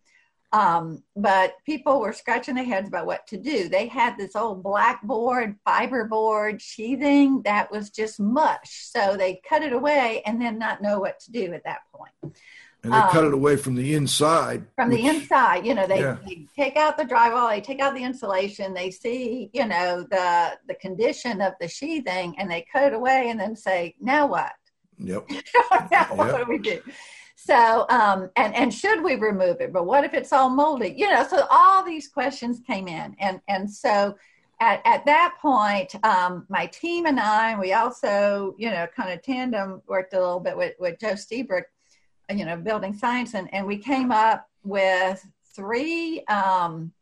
[0.55, 3.69] Um, but people were scratching their heads about what to do.
[3.69, 8.85] They had this old blackboard, fiberboard sheathing that was just mush.
[8.85, 12.35] So they cut it away and then not know what to do at that point.
[12.85, 14.65] And they um, cut it away from the inside.
[14.77, 16.19] From which, the inside, you know, they, yeah.
[16.25, 20.53] they, take out the drywall, they take out the insulation, they see, you know, the
[20.69, 24.53] the condition of the sheathing, and they cut it away, and then say, now what?
[24.99, 25.31] Yep.
[25.69, 26.39] what yep.
[26.39, 26.81] do we do?
[27.37, 29.73] So, um, and and should we remove it?
[29.73, 30.95] But what if it's all moldy?
[30.97, 34.17] You know, so all these questions came in, and and so
[34.61, 39.23] at at that point, um, my team and I, we also, you know, kind of
[39.23, 41.65] tandem worked a little bit with with Joe Lstiburek,
[42.31, 46.25] you know, building science, and and we came up with three.
[46.27, 46.93] Um,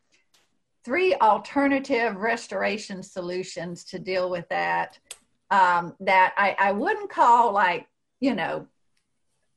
[0.85, 4.99] three alternative restoration solutions to deal with that
[5.53, 7.87] um, that I, I wouldn't call like,
[8.21, 8.67] you know,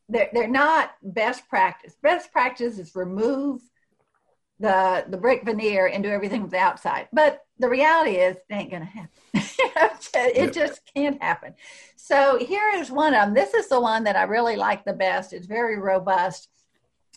[0.10, 1.96] they're, they're not best practice.
[2.04, 3.62] Best practice is remove
[4.60, 7.08] the the brick veneer and do everything from the outside.
[7.12, 9.10] But the reality is, it ain't to happen.
[10.14, 11.54] it just can't happen.
[11.96, 13.34] So here is one of them.
[13.34, 15.34] This is the one that I really like the best.
[15.34, 16.50] It's very robust.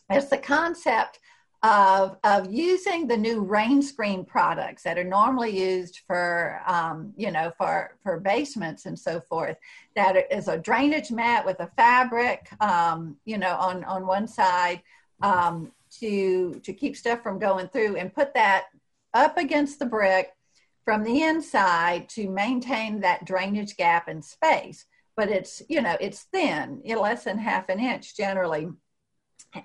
[0.09, 1.19] It's the concept
[1.64, 7.33] of of using the new rain screen products that are normally used for um, you
[7.33, 9.57] know for for basements and so forth
[9.97, 14.81] that is a drainage mat with a fabric um, you know on on one side
[15.23, 18.66] um, to to keep stuff from going through and put that
[19.14, 20.31] up against the brick
[20.85, 24.87] from the inside to maintain that drainage gap and space.
[25.16, 28.68] But it's you know it's thin less than half an inch generally.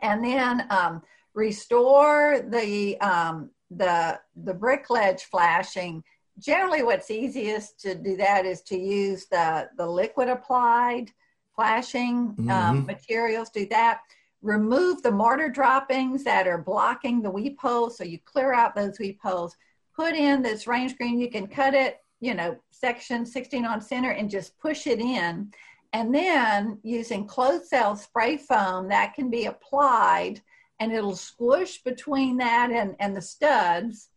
[0.01, 1.01] And then um,
[1.33, 6.03] restore the um, the the brick ledge flashing.
[6.39, 11.11] Generally, what's easiest to do that is to use the the liquid applied
[11.55, 12.49] flashing um, mm-hmm.
[12.49, 13.49] um, materials.
[13.49, 14.01] Do that.
[14.41, 18.99] Remove the mortar droppings that are blocking the weep holes, so you clear out those
[18.99, 19.55] weep holes.
[19.95, 21.19] Put in this rain screen.
[21.19, 25.51] You can cut it, you know, section 16 on center, and just push it in.
[25.93, 30.41] And then using closed cell spray foam that can be applied
[30.83, 34.09] and it'll squish between that and, and the studs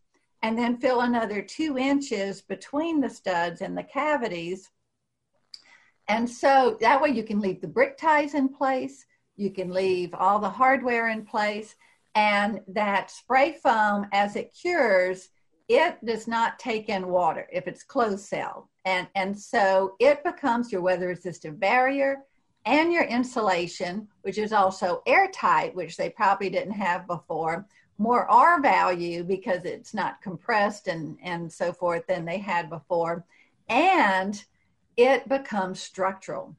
[0.43, 4.69] and then fill another two inches between the studs and the cavities.
[6.09, 10.13] And so that way you can leave the brick ties in place, you can leave
[10.13, 11.77] all the hardware in place,
[12.17, 15.29] and that spray foam, as it cures,
[15.69, 18.71] it does not take in water if it's closed cell.
[18.85, 22.25] And, and so it becomes your weather resistant barrier
[22.67, 27.65] and your insulation, which is also airtight, which they probably didn't have before,
[27.97, 33.25] more R value because it's not compressed and, and so forth than they had before.
[33.69, 34.45] And
[34.97, 36.55] it becomes structural.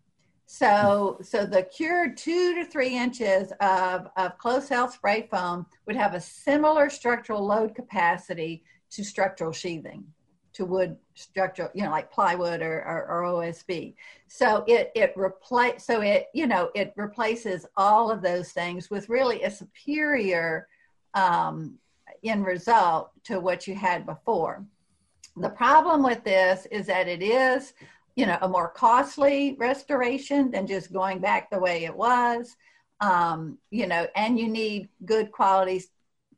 [0.45, 5.97] So, so the cured two to three inches of, of closed cell spray foam would
[5.97, 10.05] have a similar structural load capacity to structural sheathing
[10.57, 13.93] to wood structural, you know, like plywood or, or, or OSB.
[14.27, 19.07] So it it replace so it you know it replaces all of those things with
[19.07, 20.67] really a superior
[21.13, 21.75] um,
[22.23, 24.65] end result to what you had before.
[25.35, 27.73] The problem with this is that it is,
[28.15, 32.55] you know, a more costly restoration than just going back the way it was.
[32.99, 35.83] Um, you know, and you need good quality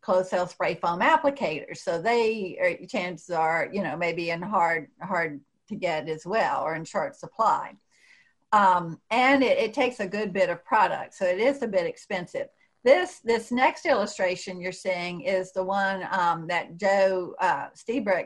[0.02, 1.78] closed cell spray foam applicators.
[1.78, 6.64] So they are, chances are, you know, maybe in hard hard to get as well
[6.64, 7.74] or in short supply.
[8.52, 11.86] Um, and it, it, takes a good bit of product, so it is a bit
[11.86, 12.48] expensive.
[12.84, 17.68] This this next illustration you're seeing is the one um, that Joe uh,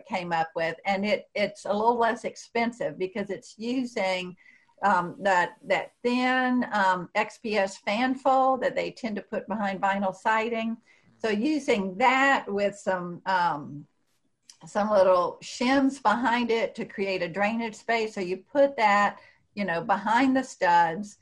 [0.07, 4.38] came up with, and it it's a little less expensive because it's using
[4.83, 10.15] um, that that thin um, XPS fan fold that they tend to put behind vinyl
[10.15, 10.77] siding.
[11.23, 13.86] So using that with some um,
[14.65, 18.13] some little shims behind it to create a drainage space.
[18.13, 19.19] So you put that,
[19.55, 21.17] you know, behind the studs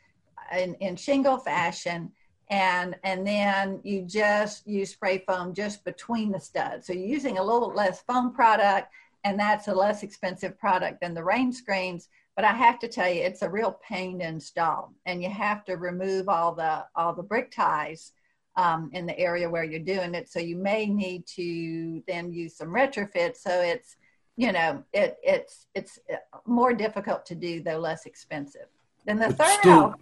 [0.57, 2.11] in, in shingle fashion
[2.49, 6.87] and and then you just use spray foam just between the studs.
[6.87, 8.91] So you're using a little less foam product
[9.23, 12.09] and that's a less expensive product than the rain screens.
[12.35, 15.63] But I have to tell you, it's a real pain to install and you have
[15.65, 18.13] to remove all the all the brick ties
[18.55, 20.29] um, in the area where you're doing it.
[20.29, 23.35] So you may need to then use some retrofit.
[23.37, 23.95] So it's,
[24.37, 25.99] you know, it, it's it's
[26.45, 28.67] more difficult to do, though less expensive.
[29.05, 29.95] Then the third still,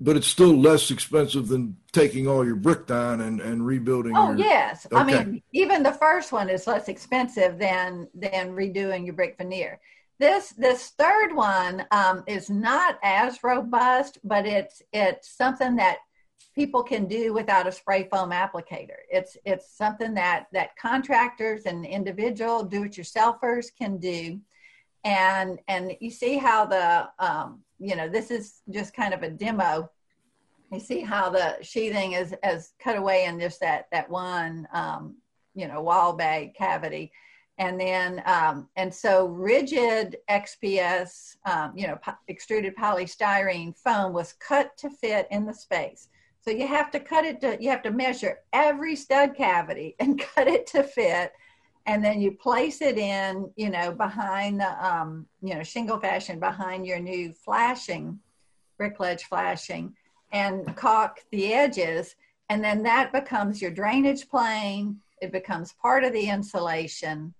[0.00, 4.16] but it's still less expensive than taking all your brick down and, and rebuilding.
[4.16, 4.96] Oh your, yes, okay.
[4.96, 9.80] I mean even the first one is less expensive than than redoing your brick veneer.
[10.18, 15.98] This this third one um, is not as robust, but it's it's something that
[16.54, 18.98] people can do without a spray foam applicator.
[19.10, 24.40] It's it's something that that contractors and individual do-it-yourselfers can do,
[25.04, 29.30] and and you see how the um, you know this is just kind of a
[29.30, 29.90] demo.
[30.72, 35.16] You see how the sheathing is as cut away in just that that one um,
[35.54, 37.12] you know wall bag cavity.
[37.56, 44.32] And then, um, and so rigid XPS, um, you know, po- extruded polystyrene foam was
[44.32, 46.08] cut to fit in the space.
[46.44, 50.20] So you have to cut it to, you have to measure every stud cavity and
[50.20, 51.32] cut it to fit.
[51.86, 56.38] And then you place it in, you know, behind the, um, you know, shingle fashion
[56.38, 58.18] behind your new flashing,
[58.78, 59.94] brick ledge flashing,
[60.32, 62.16] and caulk the edges.
[62.48, 64.98] And then that becomes your drainage plane.
[65.20, 67.34] It becomes part of the insulation.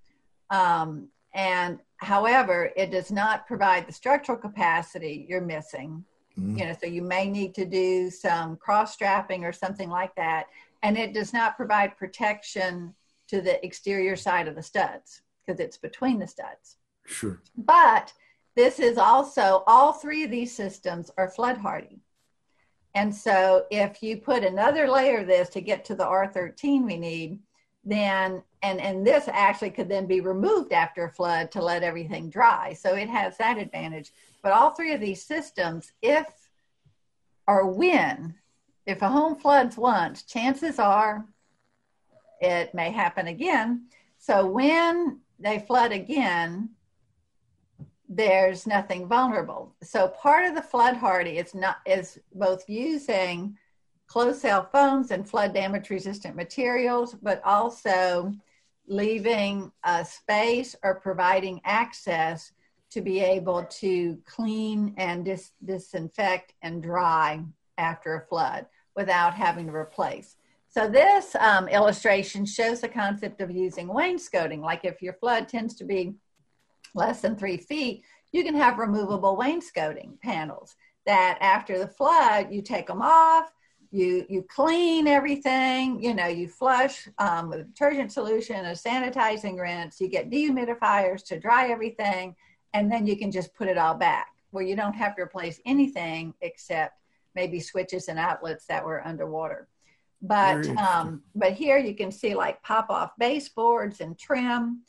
[0.51, 6.05] Um, and however, it does not provide the structural capacity you're missing
[6.39, 6.59] Mm.
[6.59, 10.47] You know, so you may need to do some cross strapping or something like that.
[10.83, 12.95] And it does not provide protection
[13.29, 16.77] to the exterior side of the studs because it's between the studs.
[17.07, 17.41] Sure.
[17.57, 18.13] But
[18.57, 22.01] this is also, all three of these systems are flood hardy.
[22.95, 26.97] And so if you put another layer of this to get to the R13 we
[26.97, 27.41] need,
[27.85, 32.31] then and and this actually could then be removed after a flood to let everything
[32.31, 32.73] dry.
[32.73, 34.13] So it has that advantage.
[34.43, 36.27] But all three of these systems, if
[37.47, 38.35] or when,
[38.87, 41.27] if a home floods once, chances are
[42.41, 43.87] it may happen again.
[44.19, 46.71] So when they flood again,
[48.09, 49.75] there's nothing vulnerable.
[49.83, 53.59] So part of the flood hardy is not is both using
[54.07, 58.33] closed cell foams and flood damage resistant materials, but also
[58.87, 62.53] leaving a space or providing access
[62.91, 67.43] to be able to clean and dis- disinfect and dry
[67.79, 70.37] after a flood without having to replace.
[70.69, 74.61] So this um, illustration shows the concept of using wainscoting.
[74.61, 76.15] Like if your flood tends to be
[76.95, 80.75] less than three feet, you can have removable wainscoting panels
[81.07, 83.53] that after the flood, you take them off,
[83.95, 89.57] you you clean everything you know you flush um, with a detergent solution a sanitizing
[89.57, 92.35] rinse you get dehumidifiers to dry everything
[92.75, 94.29] and then you can just put it all back.
[94.51, 97.01] Where you don't have to replace anything except
[97.35, 99.69] maybe switches and outlets that were underwater.
[100.21, 104.83] But um, but here you can see like pop off baseboards and trim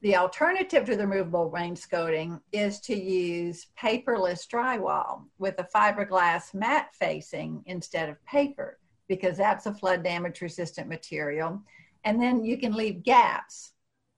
[0.00, 6.88] the alternative to the removable wainscoting is to use paperless drywall with a fiberglass mat
[6.92, 8.78] facing instead of paper
[9.08, 11.60] because that's a flood damage resistant material
[12.04, 13.72] and then you can leave gaps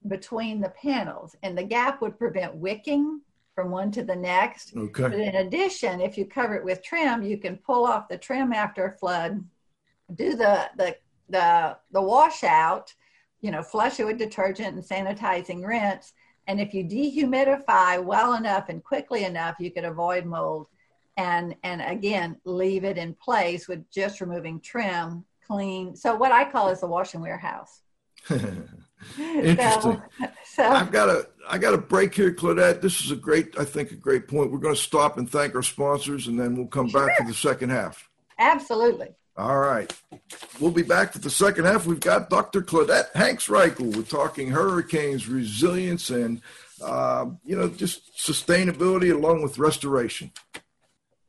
[0.08, 3.20] between the panels, and the gap would prevent wicking
[3.54, 4.74] from one to the next.
[4.76, 5.02] Okay.
[5.02, 8.52] But in addition, if you cover it with trim, you can pull off the trim
[8.52, 9.44] after a flood,
[10.14, 10.96] do the the
[11.28, 12.94] the the washout,
[13.40, 16.12] you know, flush it with detergent and sanitizing rinse.
[16.46, 20.66] And if you dehumidify well enough and quickly enough, you could avoid mold.
[21.16, 25.96] And and again, leave it in place with just removing trim clean.
[25.96, 27.82] So what I call is the wash and wear house.
[29.18, 30.02] Interesting.
[30.52, 32.80] So, so, I've got a I got a break here, Claudette.
[32.80, 34.50] This is a great, I think, a great point.
[34.50, 37.06] We're going to stop and thank our sponsors, and then we'll come sure.
[37.06, 38.10] back for the second half.
[38.36, 39.14] Absolutely.
[39.36, 39.92] All right.
[40.58, 41.86] We'll be back for the second half.
[41.86, 42.60] We've got Dr.
[42.62, 43.96] Claudette Hanks Reichel.
[43.96, 46.42] We're talking hurricanes, resilience, and
[46.82, 50.32] uh, you know, just sustainability along with restoration.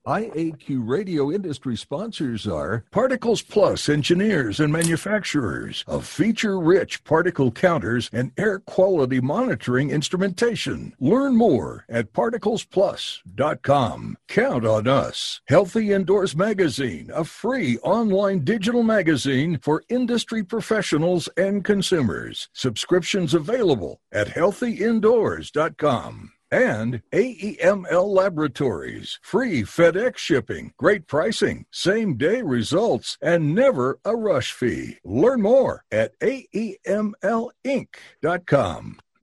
[0.07, 8.09] IAQ radio industry sponsors are Particles Plus engineers and manufacturers of feature rich particle counters
[8.11, 10.95] and air quality monitoring instrumentation.
[10.99, 14.17] Learn more at particlesplus.com.
[14.27, 15.41] Count on us.
[15.47, 22.49] Healthy Indoors Magazine, a free online digital magazine for industry professionals and consumers.
[22.53, 29.19] Subscriptions available at healthyindoors.com and AEML Laboratories.
[29.21, 34.97] Free FedEx shipping, great pricing, same day results, and never a rush fee.
[35.03, 36.71] Learn more at AEMLinc.com.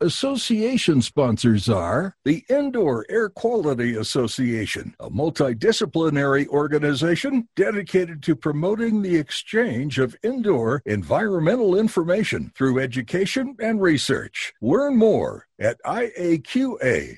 [0.01, 9.17] Association sponsors are the Indoor Air Quality Association, a multidisciplinary organization dedicated to promoting the
[9.17, 14.55] exchange of indoor environmental information through education and research.
[14.63, 17.17] Learn more at iaqa.org.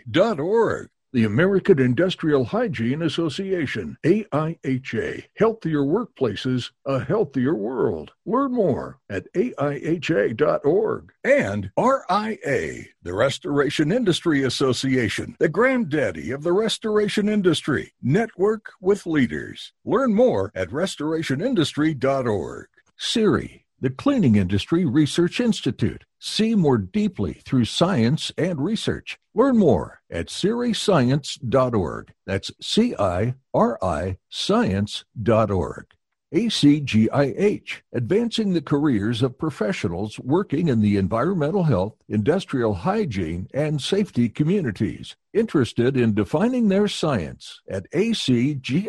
[1.12, 5.24] The American Industrial Hygiene Association, AIHA.
[5.36, 8.12] Healthier workplaces, a healthier world.
[8.24, 11.12] Learn more at AIHA.org.
[11.24, 17.92] And RIA, the Restoration Industry Association, the granddaddy of the restoration industry.
[18.00, 19.72] Network with leaders.
[19.84, 22.68] Learn more at restorationindustry.org.
[22.96, 26.04] CIRI, the Cleaning Industry Research Institute.
[26.18, 29.18] See more deeply through science and research.
[29.34, 32.12] Learn more at ciriscience.org.
[32.26, 35.86] That's C I R I science.org.
[36.32, 44.28] ACGIH, advancing the careers of professionals working in the environmental health, industrial hygiene, and safety
[44.28, 45.16] communities.
[45.32, 48.82] Interested in defining their science at acgih.org.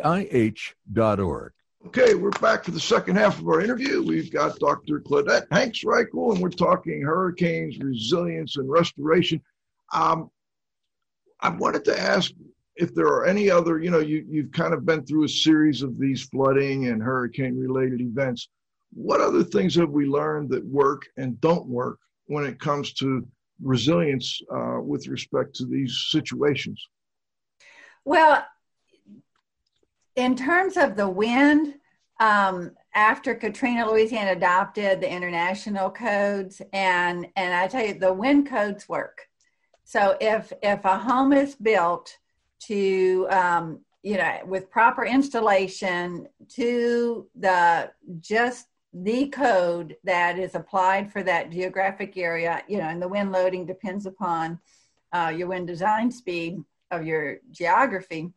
[1.87, 4.03] Okay, we're back for the second half of our interview.
[4.03, 4.99] We've got Dr.
[4.99, 9.41] Claudette Hanks Reichel, and we're talking hurricanes, resilience, and restoration.
[9.91, 10.29] Um,
[11.39, 12.31] I wanted to ask
[12.75, 15.81] if there are any other, you know, you, you've kind of been through a series
[15.81, 18.47] of these flooding and hurricane related events.
[18.93, 23.27] What other things have we learned that work and don't work when it comes to
[23.59, 26.87] resilience uh, with respect to these situations?
[28.05, 28.45] Well,
[30.15, 31.75] in terms of the wind,
[32.19, 38.47] um, after Katrina, Louisiana adopted the international codes, and and I tell you, the wind
[38.47, 39.27] codes work.
[39.83, 42.17] So if if a home is built
[42.67, 51.11] to um, you know with proper installation to the just the code that is applied
[51.11, 54.59] for that geographic area, you know, and the wind loading depends upon
[55.13, 58.31] uh, your wind design speed of your geography.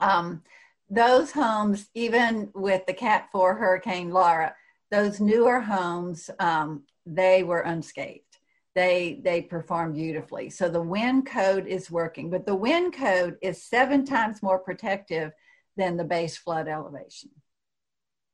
[0.00, 0.42] Um,
[0.90, 4.54] those homes, even with the Cat 4 Hurricane Laura,
[4.90, 8.22] those newer homes, um, they were unscathed.
[8.74, 10.50] They, they perform beautifully.
[10.50, 15.32] So the wind code is working, but the wind code is seven times more protective
[15.76, 17.30] than the base flood elevation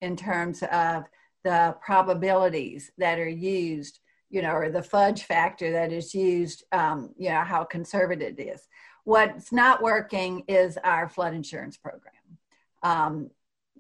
[0.01, 1.05] in terms of
[1.45, 4.01] the probabilities that are used,
[4.31, 8.43] you know, or the fudge factor that is used, um, you know, how conservative it
[8.43, 8.67] is.
[9.05, 12.14] What's not working is our flood insurance program
[12.85, 13.31] um,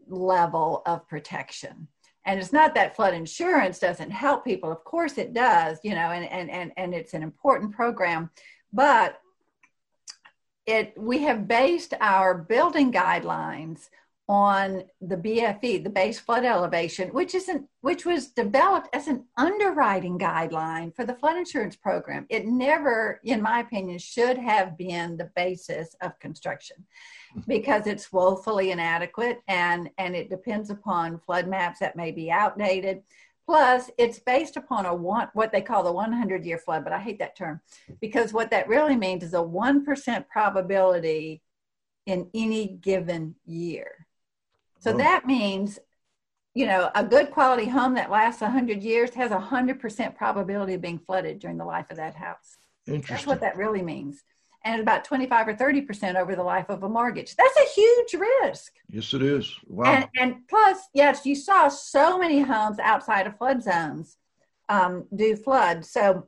[0.08, 1.86] level of protection.
[2.26, 4.72] And it's not that flood insurance doesn't help people.
[4.72, 8.30] Of course it does, you know, and, and, and, and it's an important program.
[8.72, 9.20] But
[10.66, 13.90] it we have based our building guidelines
[14.26, 20.18] on the BFE, the base flood elevation, which isn't which was developed as an underwriting
[20.18, 22.24] guideline for the flood insurance program.
[22.30, 26.76] It never, in my opinion, should have been the basis of construction
[27.46, 33.02] because it's woefully inadequate and and it depends upon flood maps that may be outdated.
[33.46, 36.98] Plus, it's based upon a one what they call the 100 year flood, but I
[36.98, 37.60] hate that term
[38.00, 41.42] because what that really means is a 1% probability
[42.06, 44.03] in any given year.
[44.84, 44.98] So oh.
[44.98, 45.78] that means,
[46.52, 50.82] you know, a good quality home that lasts 100 years has a 100% probability of
[50.82, 52.58] being flooded during the life of that house.
[52.86, 54.22] That's what that really means.
[54.62, 57.34] And about 25 or 30% over the life of a mortgage.
[57.34, 58.74] That's a huge risk.
[58.90, 59.56] Yes, it is.
[59.66, 59.86] Wow.
[59.86, 64.18] And, and plus, yes, you saw so many homes outside of flood zones
[64.68, 65.86] um, do flood.
[65.86, 66.26] So,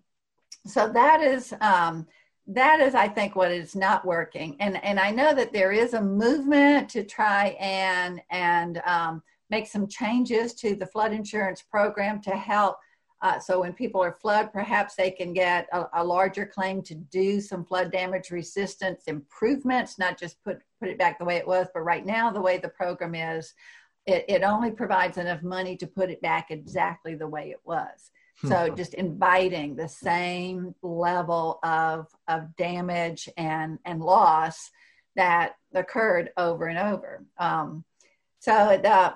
[0.67, 2.07] so that is, um,
[2.47, 5.95] that is i think what is not working and and i know that there is
[5.95, 12.21] a movement to try and and um, make some changes to the flood insurance program
[12.23, 12.77] to help.
[13.23, 16.95] Uh, so when people are flood, perhaps they can get a, a, larger claim to
[16.95, 21.47] do some flood damage resistance improvements, not just put put it back the way it
[21.47, 21.67] was.
[21.73, 23.55] But right now, the way the program is,
[24.05, 28.11] it, it only provides enough money to put it back exactly the way it was.
[28.41, 28.49] Hmm.
[28.49, 34.71] So just inviting the same level of of damage and and loss
[35.17, 37.25] that occurred over and over.
[37.39, 37.85] Um,
[38.39, 39.15] so the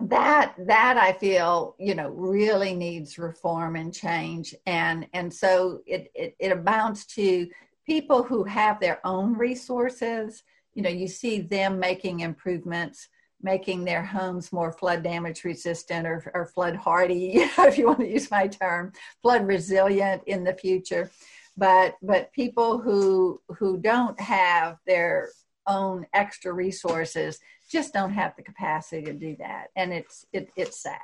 [0.00, 6.10] that that I feel you know really needs reform and change, and and so it
[6.14, 7.48] it, it amounts to
[7.86, 10.42] people who have their own resources.
[10.74, 13.08] You know, you see them making improvements
[13.42, 18.08] making their homes more flood damage resistant or, or flood hardy, if you want to
[18.08, 21.10] use my term, flood resilient in the future.
[21.56, 25.30] But but people who who don't have their
[25.66, 27.38] own extra resources
[27.70, 30.98] just don't have the capacity to do that, and it's it, it's sad.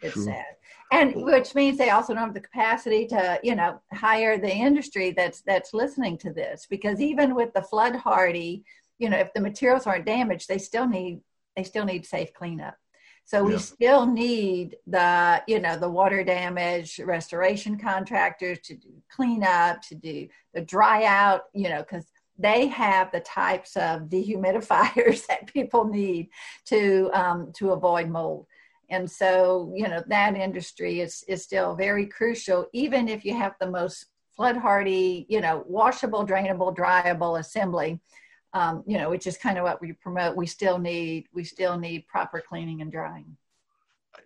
[0.00, 0.24] It's True.
[0.26, 0.46] sad,
[0.92, 5.10] and which means they also don't have the capacity to you know hire the industry
[5.10, 8.64] that's that's listening to this because even with the flood hardy
[8.98, 11.20] you know if the materials aren't damaged they still need
[11.58, 12.76] they still need safe cleanup.
[13.24, 13.58] So we yeah.
[13.58, 20.28] still need the, you know, the water damage restoration contractors to do cleanup, to do
[20.54, 22.06] the dry out, you know, because
[22.38, 26.28] they have the types of dehumidifiers that people need
[26.66, 28.46] to um, to avoid mold.
[28.88, 33.56] And so, you know, that industry is is still very crucial, even if you have
[33.60, 38.00] the most flood hardy, you know, washable, drainable, dryable assembly
[38.52, 40.36] um, you know, which is kind of what we promote.
[40.36, 43.36] We still need we still need proper cleaning and drying.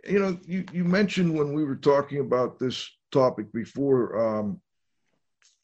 [0.09, 4.61] You know, you you mentioned when we were talking about this topic before, um,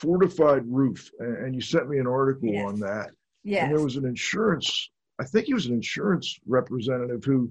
[0.01, 2.67] fortified roof, and, you sent me an article yes.
[2.67, 3.11] on that.
[3.43, 3.65] Yeah.
[3.65, 4.91] And there was an insurance.
[5.19, 7.51] I think he was an insurance representative who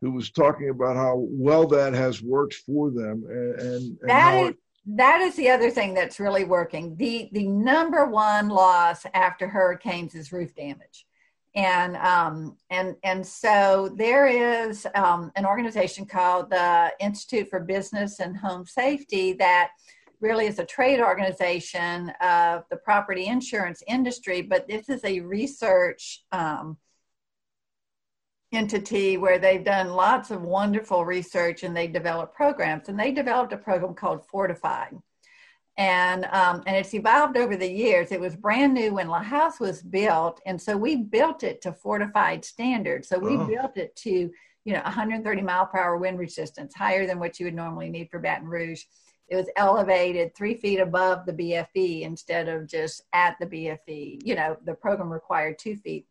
[0.00, 4.42] who was talking about how well that has worked for them and, and, and that
[4.42, 4.56] is, it,
[4.90, 6.96] that is the other thing that's really working.
[6.96, 11.06] The the number one loss after hurricanes is roof damage.
[11.54, 18.20] And um, and and so there is um, an organization called the Institute for Business
[18.20, 19.70] and Home Safety that
[20.20, 26.24] really is a trade organization of the property insurance industry, but this is a research
[26.32, 26.76] um,
[28.52, 32.88] entity where they've done lots of wonderful research and they develop programs.
[32.88, 34.96] And they developed a program called Fortified.
[35.76, 38.10] And, um, and it's evolved over the years.
[38.10, 40.40] It was brand new when LaHouse was built.
[40.44, 43.08] And so we built it to fortified standards.
[43.08, 43.46] So we oh.
[43.46, 44.10] built it to,
[44.64, 48.10] you know, 130 mile per hour wind resistance, higher than what you would normally need
[48.10, 48.82] for Baton Rouge.
[49.28, 54.20] It was elevated three feet above the BFE instead of just at the BFE.
[54.24, 56.06] You know, the program required two feet,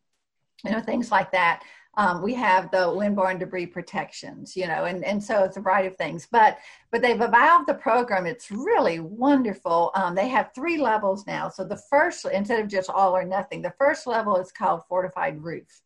[0.64, 1.62] you know, things like that.
[1.98, 5.88] Um, we have the windborne debris protections, you know, and, and so it's a variety
[5.88, 6.28] of things.
[6.30, 6.58] But
[6.92, 8.24] but they've evolved the program.
[8.24, 9.90] It's really wonderful.
[9.96, 11.50] Um, they have three levels now.
[11.50, 15.42] So the first, instead of just all or nothing, the first level is called fortified
[15.42, 15.82] roof,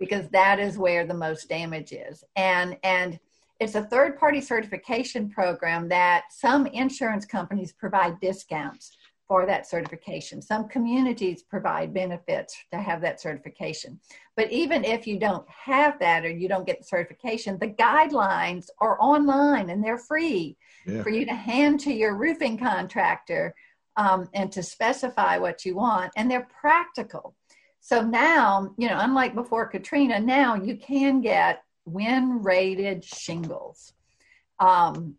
[0.00, 2.24] because that is where the most damage is.
[2.34, 3.20] And and
[3.60, 8.96] it's a third party certification program that some insurance companies provide discounts
[9.28, 10.42] for that certification.
[10.42, 13.98] Some communities provide benefits to have that certification.
[14.36, 18.66] But even if you don't have that or you don't get the certification, the guidelines
[18.78, 20.56] are online and they're free
[20.86, 21.02] yeah.
[21.02, 23.54] for you to hand to your roofing contractor
[23.96, 26.12] um, and to specify what you want.
[26.16, 27.34] And they're practical.
[27.80, 33.92] So now, you know, unlike before Katrina, now you can get wind rated shingles.
[34.60, 35.16] Um,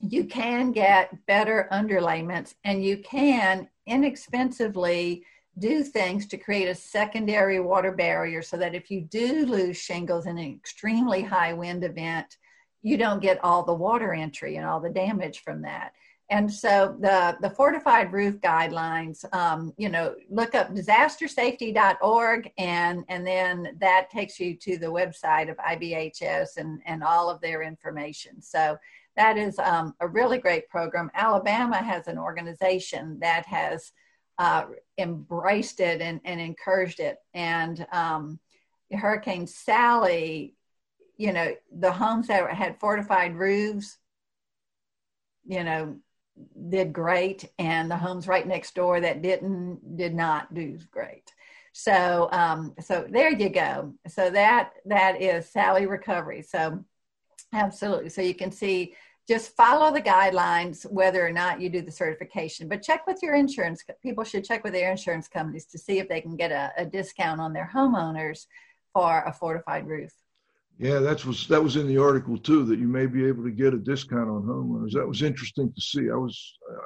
[0.00, 5.24] you can get better underlayments and you can inexpensively
[5.58, 10.26] do things to create a secondary water barrier so that if you do lose shingles
[10.26, 12.36] in an extremely high wind event,
[12.82, 15.92] you don't get all the water entry and all the damage from that.
[16.28, 23.26] And so the, the fortified roof guidelines, um, you know, look up disastersafety.org and, and
[23.26, 28.42] then that takes you to the website of IBHS and, and all of their information.
[28.42, 28.76] So
[29.16, 31.10] that is um, a really great program.
[31.14, 33.92] Alabama has an organization that has
[34.38, 34.64] uh,
[34.98, 37.16] embraced it and, and, encouraged it.
[37.32, 38.38] And um,
[38.92, 40.54] Hurricane Sally,
[41.16, 43.96] you know, the homes that had fortified roofs,
[45.46, 45.96] you know,
[46.68, 51.32] did great, and the homes right next door that didn't did not do great.
[51.72, 53.94] So, um, so there you go.
[54.08, 56.42] So that that is Sally Recovery.
[56.42, 56.84] So,
[57.54, 58.10] absolutely.
[58.10, 58.94] So you can see
[59.28, 63.34] just follow the guidelines whether or not you do the certification but check with your
[63.34, 66.72] insurance people should check with their insurance companies to see if they can get a,
[66.76, 68.46] a discount on their homeowners
[68.92, 70.12] for a fortified roof
[70.78, 72.64] Yeah, that was that was in the article too.
[72.64, 74.92] That you may be able to get a discount on homeowners.
[74.92, 76.10] That was interesting to see.
[76.10, 76.36] I was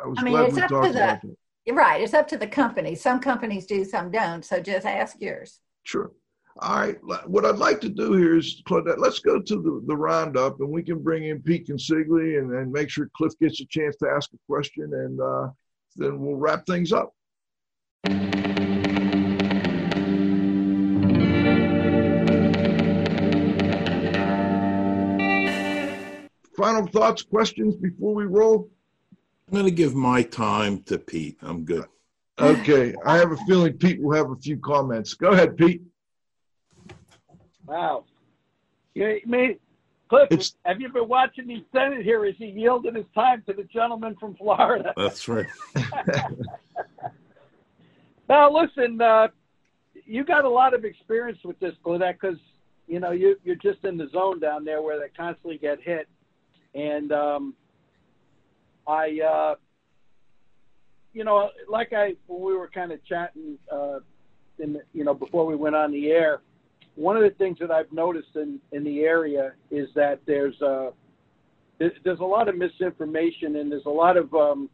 [0.05, 1.73] I was I mean, glad we talked the, about that.
[1.73, 2.95] Right, it's up to the company.
[2.95, 4.45] Some companies do, some don't.
[4.45, 5.61] So just ask yours.
[5.83, 6.13] Sure.
[6.59, 6.99] All right.
[7.27, 10.69] What I'd like to do here is, Claudette, let's go to the, the roundup and
[10.69, 14.09] we can bring in Pete Consigli and, and make sure Cliff gets a chance to
[14.09, 15.49] ask a question and uh,
[15.97, 17.15] then we'll wrap things up.
[26.57, 28.69] Final thoughts, questions before we roll?
[29.49, 31.39] I'm going to give my time to Pete.
[31.41, 31.87] I'm good.
[32.39, 32.95] Okay.
[33.05, 35.15] I have a feeling Pete will have a few comments.
[35.15, 35.83] Go ahead, Pete.
[37.71, 38.05] Wow.
[38.95, 39.59] Yeah, me,
[40.09, 42.25] Cliff, it's, have you been watching the Senate here?
[42.25, 44.93] Is he yielding his time to the gentleman from Florida?
[44.97, 45.47] That's right.
[48.29, 49.29] now, listen, uh,
[50.05, 52.39] you got a lot of experience with this, Claudette, because
[52.89, 56.09] you know you you're just in the zone down there where they constantly get hit,
[56.75, 57.55] and um,
[58.85, 59.55] I, uh,
[61.13, 64.01] you know, like I when we were kind of chatting, uh,
[64.59, 66.41] in the, you know, before we went on the air
[67.01, 70.91] one of the things that I've noticed in, in the area is that there's a,
[71.79, 74.69] there's a lot of misinformation and there's a lot of um,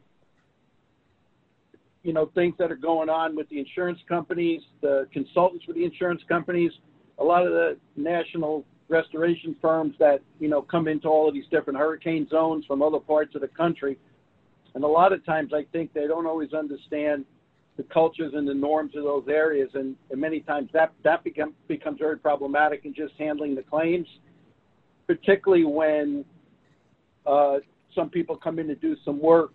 [2.02, 5.84] you know things that are going on with the insurance companies, the consultants for the
[5.84, 6.72] insurance companies,
[7.18, 11.46] a lot of the national restoration firms that you know come into all of these
[11.52, 13.96] different hurricane zones from other parts of the country,
[14.74, 17.24] and a lot of times I think they don't always understand
[17.76, 21.54] the cultures and the norms of those areas, and, and many times that that become,
[21.68, 24.06] becomes very problematic in just handling the claims,
[25.06, 26.24] particularly when
[27.26, 27.56] uh,
[27.94, 29.52] some people come in to do some work,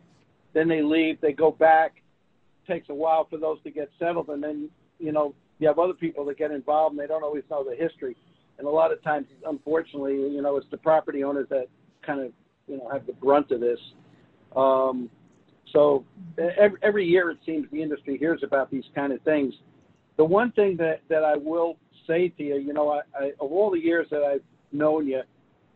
[0.53, 2.01] then they leave, they go back.
[2.63, 4.69] It takes a while for those to get settled, and then
[4.99, 7.75] you know you have other people that get involved and they don't always know the
[7.75, 8.15] history,
[8.59, 11.65] and a lot of times, unfortunately, you know, it's the property owners that
[12.05, 12.31] kind of
[12.67, 13.79] you know have the brunt of this.
[14.55, 15.09] Um,
[15.71, 16.05] so
[16.37, 19.53] every, every year it seems the industry hears about these kind of things.
[20.17, 23.51] The one thing that, that I will say to you, you know, I, I, of
[23.51, 25.27] all the years that I've known you, it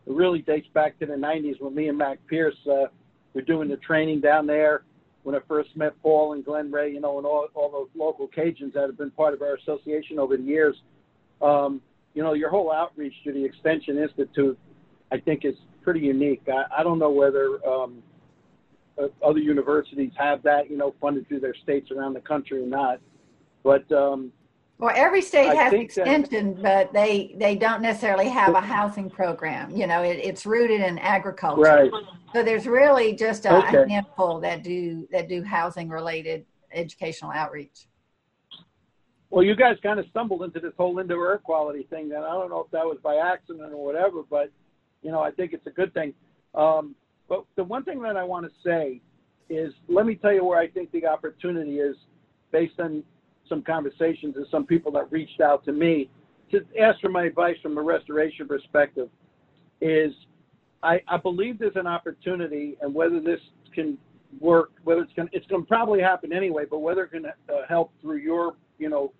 [0.06, 2.86] really dates back to the 90s when me and Mac Pierce uh,
[3.34, 4.82] were doing the training down there
[5.22, 8.28] when I first met Paul and Glenn Ray, you know, and all, all those local
[8.28, 10.76] Cajuns that have been part of our association over the years.
[11.42, 11.80] Um,
[12.14, 14.56] you know, your whole outreach to the Extension Institute,
[15.10, 16.42] I think, is pretty unique.
[16.48, 18.02] I, I don't know whether um,–
[19.22, 23.00] other universities have that, you know, funded through their states around the country or not.
[23.62, 24.32] But um,
[24.78, 29.08] well, every state I has extension, that, but they they don't necessarily have a housing
[29.08, 29.70] program.
[29.70, 31.62] You know, it, it's rooted in agriculture.
[31.62, 31.90] Right.
[32.34, 33.88] So there's really just a, okay.
[33.88, 37.86] handful that do that do housing related educational outreach.
[39.30, 42.32] Well, you guys kind of stumbled into this whole indoor air quality thing, and I
[42.32, 44.50] don't know if that was by accident or whatever, but
[45.02, 46.12] you know, I think it's a good thing.
[46.54, 46.94] Um,
[47.28, 49.00] but the one thing that I want to say
[49.48, 51.96] is let me tell you where I think the opportunity is
[52.52, 53.02] based on
[53.48, 56.10] some conversations and some people that reached out to me.
[56.52, 59.08] To ask for my advice from a restoration perspective
[59.80, 60.12] is
[60.82, 63.40] I, I believe there's an opportunity and whether this
[63.74, 63.98] can
[64.40, 67.32] work, whether it's going it's going to probably happen anyway, but whether it can uh,
[67.68, 69.12] help through your, you know,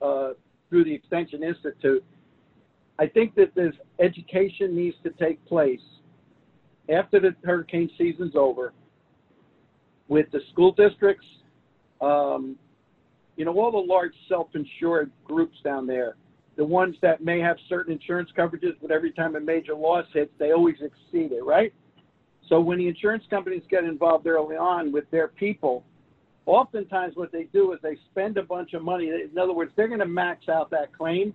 [0.00, 0.30] uh,
[0.68, 2.04] through the Extension Institute,
[2.98, 5.80] I think that this education needs to take place
[6.88, 8.72] after the hurricane season's over
[10.08, 11.26] with the school districts,
[12.00, 12.56] um,
[13.36, 16.16] you know, all the large self-insured groups down there,
[16.56, 20.32] the ones that may have certain insurance coverages, but every time a major loss hits,
[20.38, 21.72] they always exceed it, right?
[22.48, 25.84] So when the insurance companies get involved early on with their people,
[26.46, 29.08] oftentimes what they do is they spend a bunch of money.
[29.08, 31.34] In other words, they're going to max out that claim.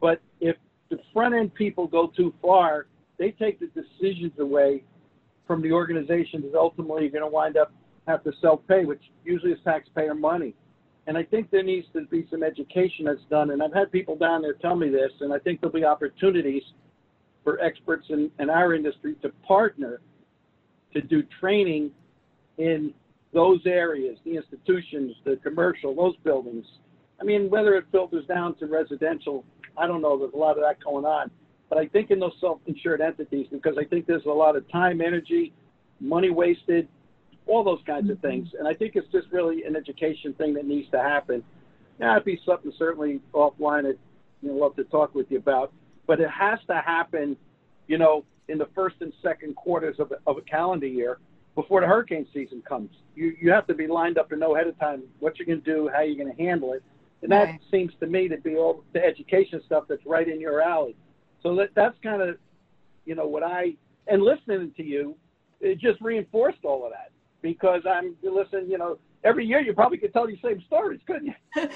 [0.00, 0.56] But if
[0.90, 2.86] the front end people go too far,
[3.18, 4.82] they take the decisions away
[5.46, 7.72] from the organization that ultimately you're going to wind up
[8.06, 10.54] have to self-pay, which usually is taxpayer money.
[11.06, 13.50] And I think there needs to be some education that's done.
[13.50, 16.62] And I've had people down there tell me this, and I think there'll be opportunities
[17.44, 20.00] for experts in, in our industry to partner
[20.92, 21.92] to do training
[22.58, 22.92] in
[23.32, 26.64] those areas, the institutions, the commercial, those buildings.
[27.20, 29.44] I mean, whether it filters down to residential,
[29.76, 30.18] I don't know.
[30.18, 31.30] There's a lot of that going on.
[31.68, 35.00] But I think in those self-insured entities, because I think there's a lot of time,
[35.00, 35.52] energy,
[36.00, 36.88] money wasted,
[37.46, 38.48] all those kinds of things.
[38.58, 41.42] And I think it's just really an education thing that needs to happen.
[41.98, 43.98] Now, it'd be something certainly offline I'd
[44.42, 45.72] you know, love to talk with you about.
[46.06, 47.36] But it has to happen,
[47.88, 51.18] you know, in the first and second quarters of, of a calendar year
[51.56, 52.90] before the hurricane season comes.
[53.16, 55.62] You, you have to be lined up to know ahead of time what you're going
[55.62, 56.82] to do, how you're going to handle it.
[57.22, 57.60] And that right.
[57.70, 60.94] seems to me to be all the education stuff that's right in your alley
[61.42, 62.36] So that that's kind of,
[63.04, 63.74] you know, what I
[64.06, 65.16] and listening to you,
[65.60, 67.10] it just reinforced all of that
[67.42, 68.70] because I'm listening.
[68.70, 71.34] You know, every year you probably could tell the same stories, couldn't you?
[71.56, 71.68] uh,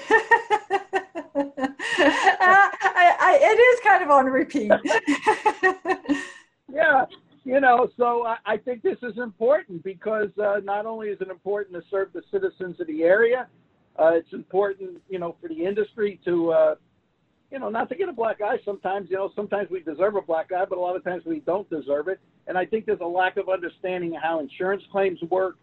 [2.45, 4.71] I, I, it is kind of on repeat.
[6.71, 7.05] yeah,
[7.43, 11.29] you know, so I, I think this is important because uh, not only is it
[11.29, 13.47] important to serve the citizens of the area,
[13.99, 16.75] uh, it's important, you know, for the industry to, uh,
[17.51, 18.57] you know, not to get a black eye.
[18.63, 21.41] Sometimes, you know, sometimes we deserve a black eye, but a lot of times we
[21.41, 22.19] don't deserve it.
[22.47, 25.57] And I think there's a lack of understanding how insurance claims work,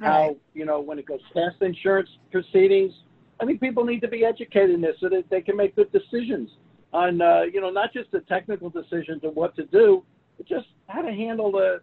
[0.00, 0.08] right.
[0.08, 2.92] how, you know, when it goes past insurance proceedings.
[3.38, 5.92] I think people need to be educated in this so that they can make good
[5.92, 6.48] decisions
[6.94, 10.02] on, uh, you know, not just the technical decisions of what to do,
[10.38, 11.82] but just how to handle the,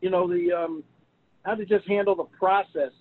[0.00, 0.84] you know, the, um,
[1.44, 2.92] how to just handle the process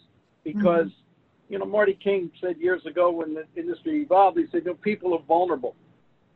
[0.43, 1.53] because, mm-hmm.
[1.53, 4.73] you know, Marty King said years ago when the industry evolved, he said, you know,
[4.73, 5.75] people are vulnerable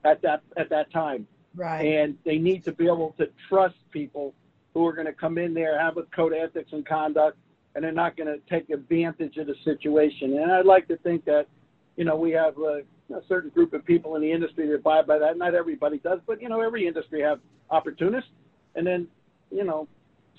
[0.05, 1.27] at that, at that time.
[1.55, 1.81] Right.
[1.81, 4.33] And they need to be able to trust people
[4.73, 7.37] who are going to come in there, have a code of ethics and conduct,
[7.73, 10.37] and they're not going to take advantage of the situation.
[10.37, 11.47] And I'd like to think that,
[11.95, 12.81] you know, we have a,
[13.13, 15.37] a certain group of people in the industry that abide by that.
[15.37, 17.39] Not everybody does, but you know, every industry have
[17.69, 18.29] opportunists
[18.75, 19.07] and then,
[19.51, 19.87] you know,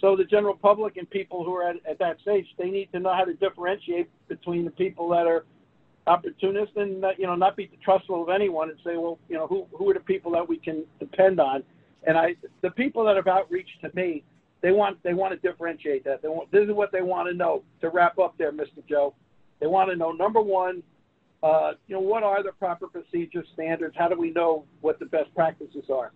[0.00, 3.00] so the general public and people who are at, at that stage, they need to
[3.00, 5.46] know how to differentiate between the people that are
[6.06, 9.46] opportunists and uh, you know not be trustful of anyone and say, well, you know,
[9.46, 11.62] who who are the people that we can depend on?
[12.04, 14.22] And I, the people that have outreached to me,
[14.62, 16.22] they want they want to differentiate that.
[16.22, 17.62] They want this is what they want to know.
[17.80, 18.86] To wrap up there, Mr.
[18.88, 19.14] Joe,
[19.60, 20.82] they want to know number one,
[21.42, 23.94] uh, you know, what are the proper procedures, standards?
[23.98, 26.12] How do we know what the best practices are?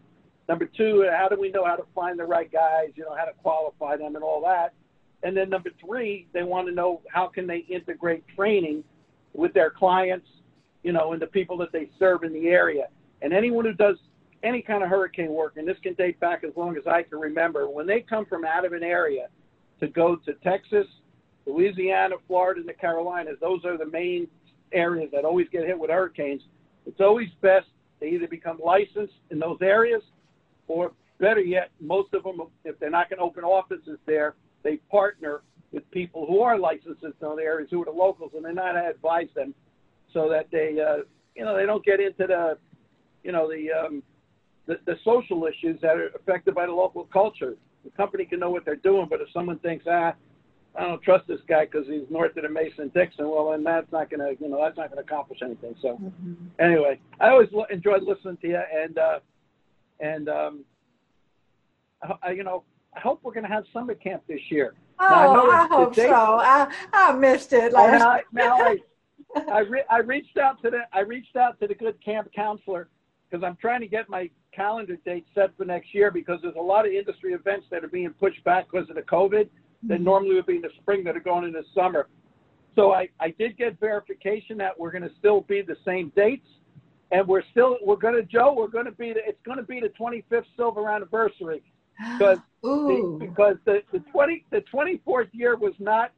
[0.49, 3.25] Number two, how do we know how to find the right guys, you know, how
[3.25, 4.75] to qualify them and all that.
[5.23, 8.83] And then number three, they want to know how can they integrate training
[9.33, 10.27] with their clients,
[10.83, 12.89] you know, and the people that they serve in the area.
[13.23, 13.97] And anyone who does
[14.43, 17.19] any kind of hurricane work, and this can date back as long as I can
[17.19, 19.29] remember, when they come from out of an area
[19.81, 20.87] to go to Texas,
[21.47, 24.29] Louisiana, Florida, and the Carolinas, those are the main
[24.73, 26.43] areas that always get hit with hurricanes.
[26.87, 27.67] It's always best
[28.01, 30.03] to either become licensed in those areas
[30.69, 34.77] or better yet, most of them, if they're not going to open offices there, they
[34.91, 38.53] partner with people who are licensed in those areas, who are the locals, and they
[38.53, 39.55] know how to advise them
[40.13, 41.03] so that they, uh,
[41.35, 42.59] you know, they don't get into the,
[43.23, 44.03] you know, the, um,
[44.67, 47.55] the, the social issues that are affected by the local culture.
[47.85, 50.15] The company can know what they're doing, but if someone thinks, ah,
[50.77, 53.29] I don't trust this guy because he's north of the Mason Dixon.
[53.29, 55.75] Well, then that's not going to, you know, that's not going to accomplish anything.
[55.83, 56.35] So, mm-hmm.
[56.61, 59.19] anyway, I always lo- enjoyed listening to you, and uh,
[59.99, 60.65] and um,
[62.23, 62.63] I, you know,
[62.97, 64.75] I hope we're going to have summer camp this year.
[65.01, 66.13] Oh, I, I hope so.
[66.13, 68.03] I, I missed it last.
[68.03, 68.77] I, now I,
[69.51, 72.89] I, re- I reached out to the I reached out to the good camp counselor
[73.29, 76.63] because I'm trying to get my calendar date set for next year because there's a
[76.63, 79.49] lot of industry events that are being pushed back because of the COVID
[79.85, 80.05] that mm-hmm.
[80.05, 82.09] normally would be in the spring that are going in the summer.
[82.77, 86.47] So I, I did get verification that we're going to still be the same dates
[87.11, 88.55] and we're still we're going to Joe.
[88.57, 91.63] We're going to be the, it's going to be the 25th silver anniversary
[92.19, 96.13] because the, because the the 20 the 24th year was not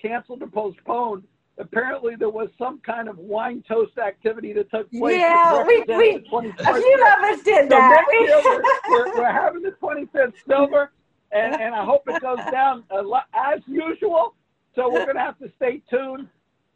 [0.00, 1.24] canceled or postponed.
[1.58, 5.18] Apparently, there was some kind of wine toast activity that took place.
[5.18, 8.04] Yeah, we, we a few of us did so that.
[8.12, 10.92] Year we're, we're, we're, having the 25th silver,
[11.32, 12.84] and, and I hope it goes down
[13.34, 14.34] as usual.
[14.76, 16.28] So we're going to have to stay tuned.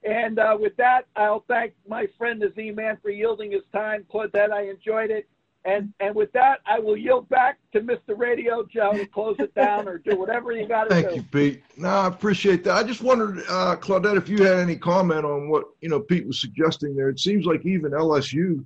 [0.03, 4.05] And uh, with that, I'll thank my friend the Z-Man for yielding his time.
[4.13, 5.29] Claudette, I enjoyed it.
[5.65, 8.19] And and with that, I will yield back to Mr.
[8.19, 11.03] Radio Joe to close it down or do whatever you got to do.
[11.03, 11.63] Thank you, Pete.
[11.77, 12.75] No, I appreciate that.
[12.75, 16.27] I just wondered, uh, Claudette, if you had any comment on what you know Pete
[16.27, 17.09] was suggesting there.
[17.09, 18.65] It seems like even LSU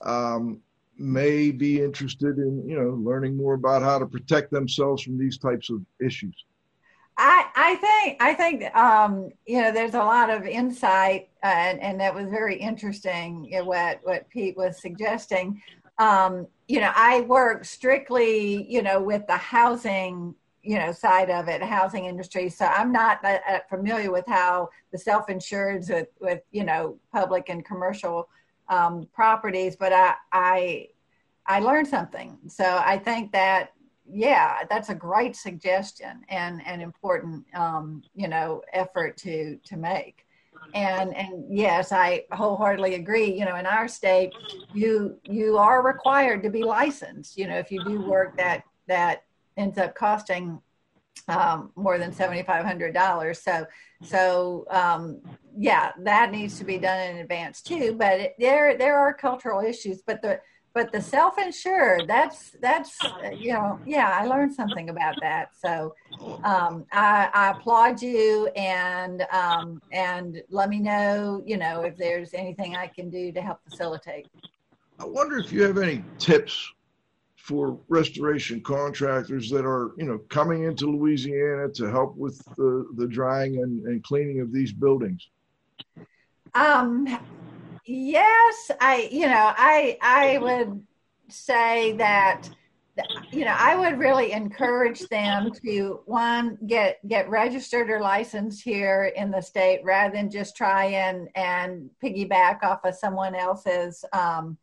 [0.00, 0.60] um,
[0.98, 5.38] may be interested in you know learning more about how to protect themselves from these
[5.38, 6.34] types of issues.
[7.18, 11.80] I, I think I think um, you know there's a lot of insight uh, and,
[11.80, 15.62] and that was very interesting you know, what what Pete was suggesting.
[15.98, 21.48] Um, you know, I work strictly you know with the housing you know side of
[21.48, 22.48] it, housing industry.
[22.48, 27.48] So I'm not uh, uh familiar with how the self-insureds with with you know public
[27.48, 28.28] and commercial
[28.68, 30.88] um, properties, but I I
[31.46, 32.38] I learned something.
[32.48, 33.70] So I think that
[34.08, 40.25] yeah, that's a great suggestion and an important, um, you know, effort to to make.
[40.74, 43.32] And and yes, I wholeheartedly agree.
[43.32, 44.34] You know, in our state,
[44.74, 47.38] you you are required to be licensed.
[47.38, 49.24] You know, if you do work that that
[49.56, 50.60] ends up costing
[51.28, 53.40] um, more than seventy five hundred dollars.
[53.40, 53.66] So
[54.02, 55.20] so um,
[55.56, 57.96] yeah, that needs to be done in advance too.
[57.98, 60.02] But it, there there are cultural issues.
[60.02, 60.40] But the
[60.76, 65.48] but the self-insured that's that's uh, you know yeah i learned something about that.
[65.58, 65.94] So
[66.44, 72.34] um, I, I, applaud you and um, and let me know you know if there's
[72.34, 74.28] anything i can do to help facilitate.
[75.00, 76.70] I wonder if you have any tips
[77.36, 83.08] for restoration contractors that are you know coming into louisiana to help with the, the
[83.08, 85.26] drying and, and cleaning of these buildings?
[86.54, 87.18] Um
[87.86, 90.84] yes i you know i i would
[91.28, 92.48] say that
[93.30, 99.12] you know i would really encourage them to one get get registered or licensed here
[99.16, 104.56] in the state rather than just try and and piggyback off of someone else's um,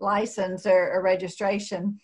[0.00, 2.00] license or, or, registration.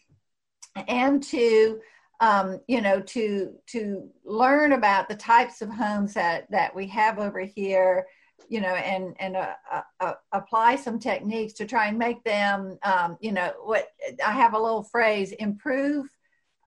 [0.88, 1.80] And to
[2.20, 7.18] um, you know to to learn about the types of homes that that we have
[7.18, 8.06] over here
[8.48, 12.78] you know, and and uh, uh, uh, apply some techniques to try and make them,
[12.82, 13.88] um, you know, what
[14.24, 16.06] I have a little phrase: improve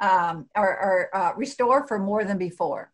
[0.01, 2.91] um, or, or uh, restore for more than before.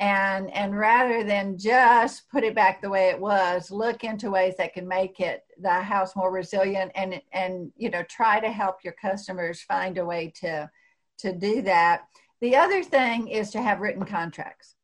[0.00, 4.54] And and rather than just put it back the way it was, look into ways
[4.58, 8.84] that can make it the house more resilient, and and you know, try to help
[8.84, 10.70] your customers find a way to
[11.18, 12.02] to do that.
[12.40, 14.76] The other thing is to have written contracts,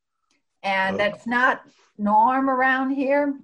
[0.64, 1.62] and that's not
[1.98, 3.38] norm around here,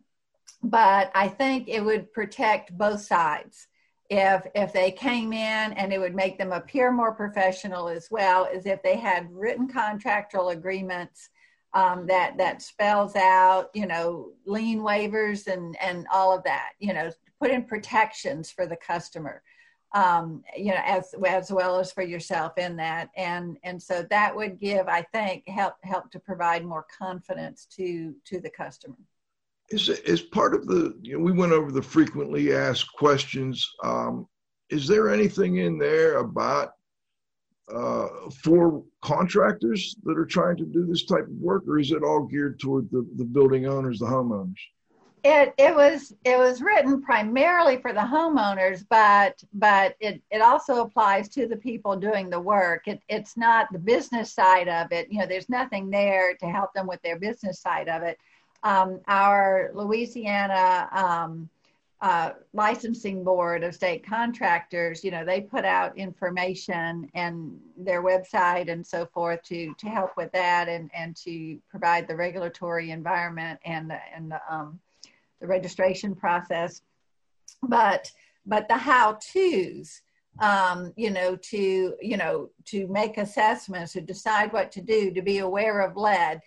[0.62, 3.68] but I think it would protect both sides.
[4.08, 8.48] If if they came in and it would make them appear more professional as well
[8.52, 11.30] as if they had written contractual agreements
[11.74, 16.92] um, that that spells out you know lien waivers and and all of that you
[16.92, 19.42] know put in protections for the customer
[19.92, 24.34] um, you know, as as well as for yourself in that, and and so that
[24.34, 28.96] would give, I think, help help to provide more confidence to to the customer.
[29.70, 33.68] Is is part of the you know we went over the frequently asked questions.
[33.82, 34.28] Um,
[34.68, 36.74] is there anything in there about
[37.74, 38.08] uh,
[38.42, 42.26] for contractors that are trying to do this type of work, or is it all
[42.26, 44.58] geared toward the, the building owners, the homeowners?
[45.22, 50.82] It it was it was written primarily for the homeowners but but it it also
[50.82, 52.88] applies to the people doing the work.
[52.88, 55.08] It, it's not the business side of it.
[55.10, 58.18] You know there's nothing there to help them with their business side of it.
[58.62, 61.48] Um, our louisiana um,
[62.00, 68.70] uh, licensing board of state contractors you know they put out information and their website
[68.70, 73.60] and so forth to to help with that and and to provide the regulatory environment
[73.66, 74.80] and the and the um,
[75.40, 76.82] the registration process,
[77.62, 78.10] but
[78.46, 80.00] but the how tos,
[80.40, 85.22] um, you know, to you know to make assessments, to decide what to do, to
[85.22, 86.40] be aware of lead,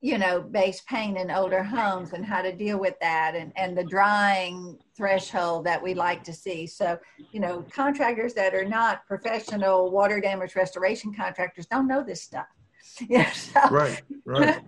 [0.00, 3.76] you know, base paint in older homes and how to deal with that, and and
[3.76, 6.66] the drying threshold that we like to see.
[6.66, 6.98] So,
[7.32, 12.46] you know, contractors that are not professional water damage restoration contractors don't know this stuff.
[13.08, 14.62] Yeah, so, right, right.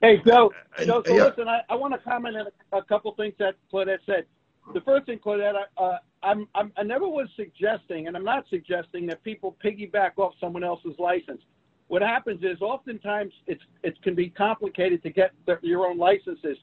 [0.00, 0.50] Hey, Joe.
[0.84, 1.24] Joe, so yeah.
[1.24, 4.24] listen, I, I want to comment on a, a couple things that Claudette said.
[4.72, 9.06] The first thing, Claudette, uh, I'm, I'm, I never was suggesting, and I'm not suggesting
[9.06, 11.42] that people piggyback off someone else's license.
[11.88, 16.56] What happens is oftentimes it's it can be complicated to get the, your own licenses.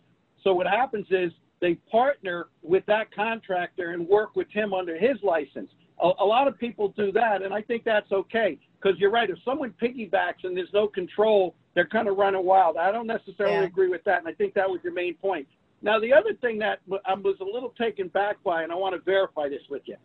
[0.43, 5.17] So what happens is they partner with that contractor and work with him under his
[5.23, 5.69] license.
[6.01, 9.29] A, a lot of people do that, and I think that's okay because you're right.
[9.29, 12.75] If someone piggybacks and there's no control they're kind of running wild.
[12.75, 13.65] I don't necessarily yeah.
[13.65, 15.47] agree with that, and I think that was your main point.
[15.83, 18.95] Now, the other thing that I was a little taken back by, and I want
[18.95, 19.95] to verify this with you.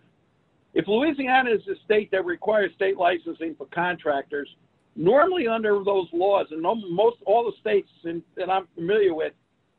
[0.75, 4.55] If Louisiana is a state that requires state licensing for contractors,
[4.97, 9.33] normally under those laws, and most all the states in, that I'm familiar with,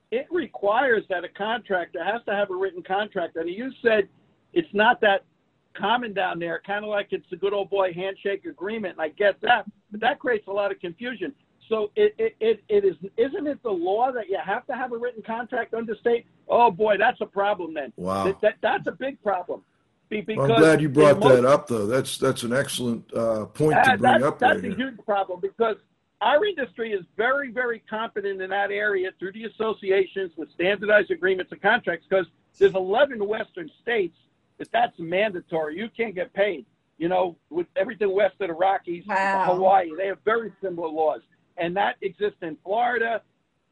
[0.10, 3.36] it requires that a contractor has to have a written contract.
[3.36, 4.10] And you said
[4.54, 5.26] it's not that
[5.74, 9.10] common down there, kind of like it's a good old boy handshake agreement, and I
[9.10, 11.34] get that, but that creates a lot of confusion.
[11.70, 14.92] So it, it, it, it is isn't it the law that you have to have
[14.92, 16.26] a written contract under state?
[16.48, 17.94] Oh boy, that's a problem then.
[17.96, 19.64] Wow, that, that that's a big problem.
[20.10, 21.88] Because I'm glad you brought most, that up though.
[21.88, 24.40] That's that's an excellent uh, point to bring that's, up.
[24.40, 25.78] That's right a huge problem because
[26.22, 31.52] our industry is very very competent in that area through the associations with standardized agreements
[31.52, 32.28] and contracts because
[32.60, 34.16] there's 11 Western states
[34.58, 35.78] that that's mandatory.
[35.78, 36.66] You can't get paid.
[36.98, 39.46] You know, with everything west of the Rockies, wow.
[39.46, 41.22] Hawaii, they have very similar laws
[41.58, 43.22] and that exists in Florida,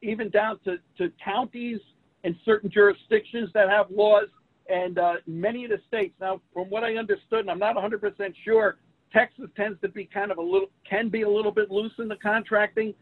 [0.02, 1.80] even down to, to counties
[2.24, 4.28] and certain jurisdictions that have laws,
[4.68, 6.14] and uh, many of the states.
[6.20, 8.78] Now, from what I understood, and I'm not 100% sure,
[9.12, 12.08] Texas tends to be kind of a little, can be a little bit loose in
[12.08, 12.94] the contracting,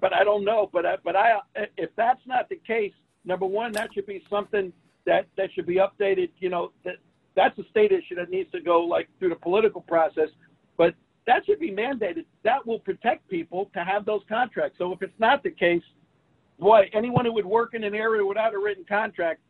[0.00, 0.68] but I don't know.
[0.72, 1.38] But I, but I,
[1.76, 2.92] if that's not the case,
[3.24, 4.72] number one, that should be something
[5.06, 6.30] that that should be updated.
[6.38, 6.96] You know, that
[7.36, 10.28] that's a state issue that needs to go like through the political process.
[10.76, 10.94] But
[11.26, 12.24] that should be mandated.
[12.42, 14.78] That will protect people to have those contracts.
[14.78, 15.82] So if it's not the case,
[16.58, 19.40] boy, anyone who would work in an area without a written contract,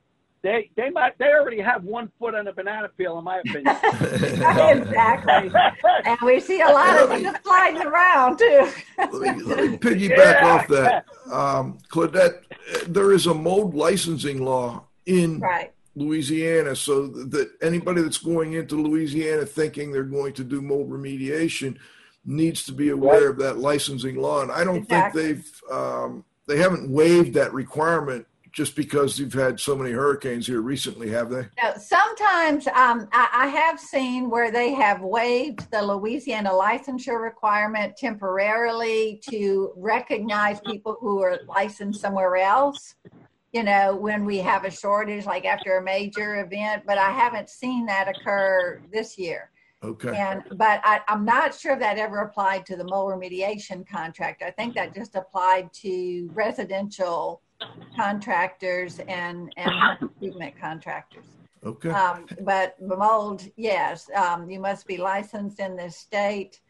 [0.42, 3.66] they they might they already have one foot on a banana peel, in my opinion.
[3.92, 5.50] exactly,
[6.06, 8.68] and we see a lot of them sliding around too.
[8.98, 10.46] let, me, let me piggyback yeah.
[10.46, 12.42] off that, um, Claudette.
[12.86, 15.72] There is a mold licensing law in right.
[15.94, 21.76] Louisiana, so that anybody that's going into Louisiana thinking they're going to do mold remediation
[22.24, 23.30] needs to be aware right.
[23.30, 24.42] of that licensing law.
[24.42, 25.22] And I don't exactly.
[25.22, 30.46] think they've um, they haven't waived that requirement just because you've had so many hurricanes
[30.46, 31.46] here recently, have they?
[31.62, 37.96] No, sometimes um, I, I, have seen where they have waived the Louisiana licensure requirement
[37.96, 42.96] temporarily to recognize people who are licensed somewhere else.
[43.52, 47.50] You know, when we have a shortage, like after a major event, but I haven't
[47.50, 49.50] seen that occur this year.
[49.82, 50.14] Okay.
[50.14, 54.42] And but I, am not sure if that ever applied to the mold remediation contract.
[54.42, 57.40] I think that just applied to residential
[57.96, 61.24] contractors and and improvement contractors.
[61.64, 61.90] Okay.
[61.90, 66.60] Um, but mold, yes, um, you must be licensed in this state.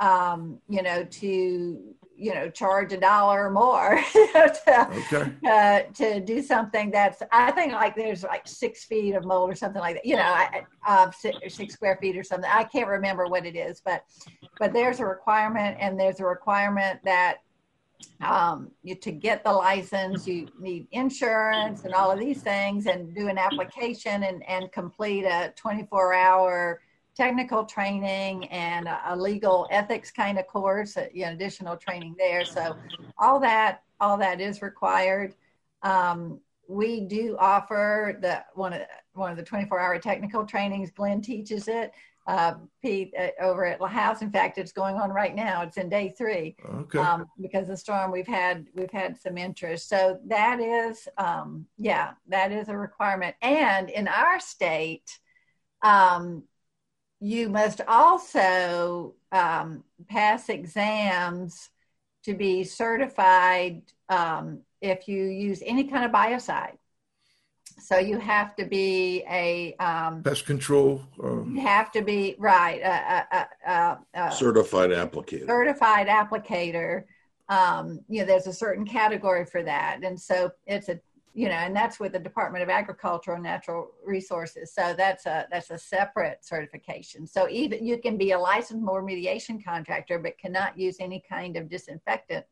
[0.00, 5.32] Um, you know to you know charge a dollar or more to, okay.
[5.46, 9.54] uh, to do something that's I think like there's like six feet of mold or
[9.54, 10.06] something like that.
[10.06, 10.46] You know,
[10.86, 12.50] uh, six, six square feet or something.
[12.52, 14.04] I can't remember what it is, but
[14.58, 17.38] but there's a requirement, and there's a requirement that
[18.22, 23.14] um, you, to get the license, you need insurance and all of these things, and
[23.14, 26.80] do an application and, and complete a 24 hour
[27.16, 32.44] technical training and a, legal ethics kind of course, uh, you know, additional training there.
[32.44, 32.76] So
[33.18, 35.34] all that all that is required.
[35.82, 40.90] Um, we do offer the one of one of the 24 hour technical trainings.
[40.90, 41.92] Glenn teaches it
[42.26, 44.22] uh, Pete uh, over at LaHouse.
[44.22, 45.62] In fact, it's going on right now.
[45.62, 46.56] It's in day three.
[46.64, 46.98] Okay.
[46.98, 49.88] Um, because the storm, we've had we've had some interest.
[49.88, 53.34] So that is, um, yeah, that is a requirement.
[53.42, 55.18] And in our state,
[55.82, 56.44] um,
[57.24, 61.70] you must also um, pass exams
[62.22, 66.76] to be certified um, if you use any kind of biocide.
[67.80, 71.02] So you have to be a um, pest control.
[71.22, 72.82] Uh, you have to be right.
[72.82, 75.46] A, certified applicator.
[75.46, 77.04] Certified applicator.
[77.48, 81.00] Um, you know, there's a certain category for that, and so it's a
[81.36, 84.72] you know, and that's with the Department of Agriculture and Natural Resources.
[84.72, 87.26] So that's a that's a separate certification.
[87.26, 91.56] So even you can be a licensed mold remediation contractor, but cannot use any kind
[91.56, 92.46] of disinfectant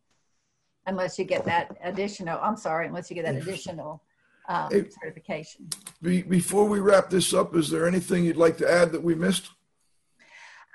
[0.87, 2.41] unless you get that additional.
[2.43, 4.03] I'm sorry, unless you get that additional
[4.49, 5.69] um, hey, certification.
[6.03, 9.15] Be, before we wrap this up, is there anything you'd like to add that we
[9.15, 9.51] missed?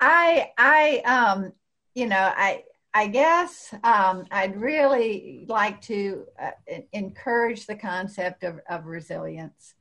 [0.00, 1.52] I, I, um,
[1.94, 6.50] you know, I, I guess um, I'd really like to uh,
[6.92, 9.74] encourage the concept of, of resilience.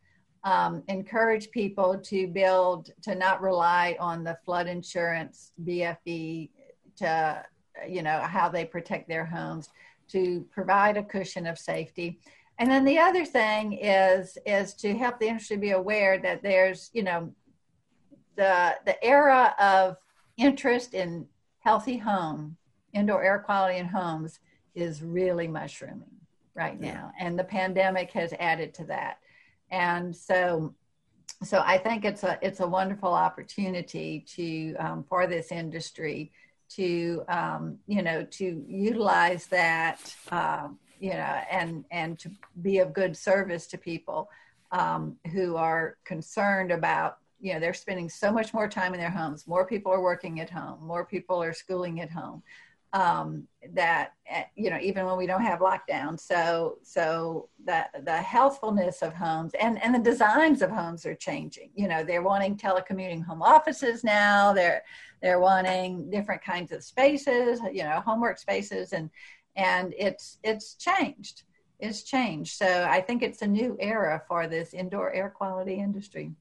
[0.43, 6.49] Um, encourage people to build, to not rely on the flood insurance, BFE,
[6.97, 7.45] to,
[7.87, 9.69] you know, how they protect their homes,
[10.09, 12.19] to provide a cushion of safety.
[12.59, 16.89] And then the other thing is is to help the industry be aware that there's
[16.93, 17.31] you know
[18.35, 19.97] the the era of
[20.37, 21.27] interest in
[21.59, 22.56] healthy home
[22.97, 24.39] indoor air quality in homes
[24.75, 26.11] is really mushrooming
[26.55, 29.19] right now and the pandemic has added to that
[29.71, 30.73] and so
[31.43, 36.31] so i think it's a it's a wonderful opportunity to um, for this industry
[36.69, 42.31] to um, you know to utilize that um, you know, and and to
[42.61, 44.29] be of good service to people
[44.71, 49.09] um, who are concerned about, you know, they're spending so much more time in their
[49.09, 49.47] homes.
[49.47, 50.85] More people are working at home.
[50.85, 52.43] More people are schooling at home.
[52.97, 58.17] Um, that eh, you know, even when we don't have lockdown, so so that the
[58.17, 61.69] healthfulness of homes and and the designs of homes are changing.
[61.75, 64.53] You know, they're wanting telecommuting home offices now.
[64.53, 64.83] They're
[65.21, 67.59] they're wanting different kinds of spaces.
[67.71, 69.11] You know, homework spaces and
[69.57, 71.43] and it's it's changed
[71.79, 76.31] it's changed so i think it's a new era for this indoor air quality industry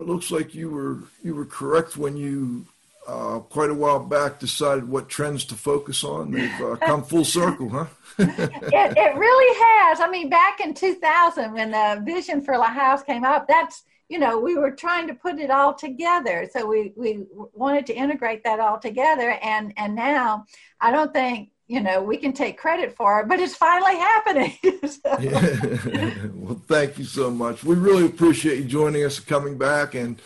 [0.00, 2.64] it looks like you were you were correct when you
[3.10, 7.24] uh, quite a while back decided what trends to focus on they've uh, come full
[7.24, 7.86] circle huh
[8.18, 13.24] it, it really has i mean back in 2000 when the vision for LaHouse came
[13.24, 17.24] up that's you know we were trying to put it all together so we we
[17.52, 20.44] wanted to integrate that all together and and now
[20.80, 24.58] i don't think you know, we can take credit for it, but it's finally happening.
[24.88, 26.30] so.
[26.34, 27.62] Well, thank you so much.
[27.62, 29.94] We really appreciate you joining us and coming back.
[29.94, 30.20] And,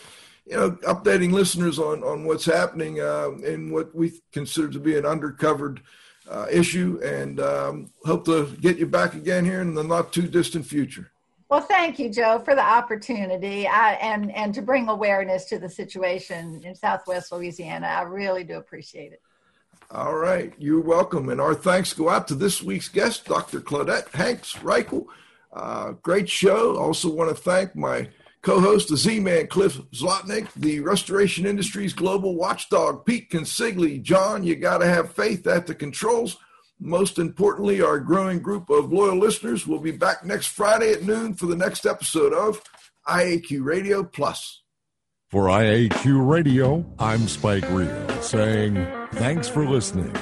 [0.45, 4.95] you know, updating listeners on, on what's happening uh, in what we consider to be
[4.97, 5.79] an undercovered
[6.29, 10.27] uh, issue and um, hope to get you back again here in the not too
[10.27, 11.11] distant future.
[11.49, 15.69] Well, thank you, Joe, for the opportunity I, and, and to bring awareness to the
[15.69, 17.87] situation in Southwest Louisiana.
[17.87, 19.21] I really do appreciate it.
[19.91, 21.29] All right, you're welcome.
[21.29, 23.61] And our thanks go out to this week's guest, Dr.
[23.61, 25.05] Claudette Hanks Reichel.
[25.53, 26.77] Uh, great show.
[26.77, 28.09] Also want to thank my
[28.45, 33.99] co-host, the Z-Man, Cliff Zlotnik, the Restoration Industries Global Watchdog, Pete Consigli.
[33.99, 36.37] John, you got to have faith at the controls.
[36.79, 41.33] Most importantly, our growing group of loyal listeners will be back next Friday at noon
[41.33, 42.61] for the next episode of
[43.07, 44.61] IAQ Radio Plus.
[45.31, 48.75] For IAQ Radio, I'm Spike Real saying
[49.13, 50.13] thanks for listening.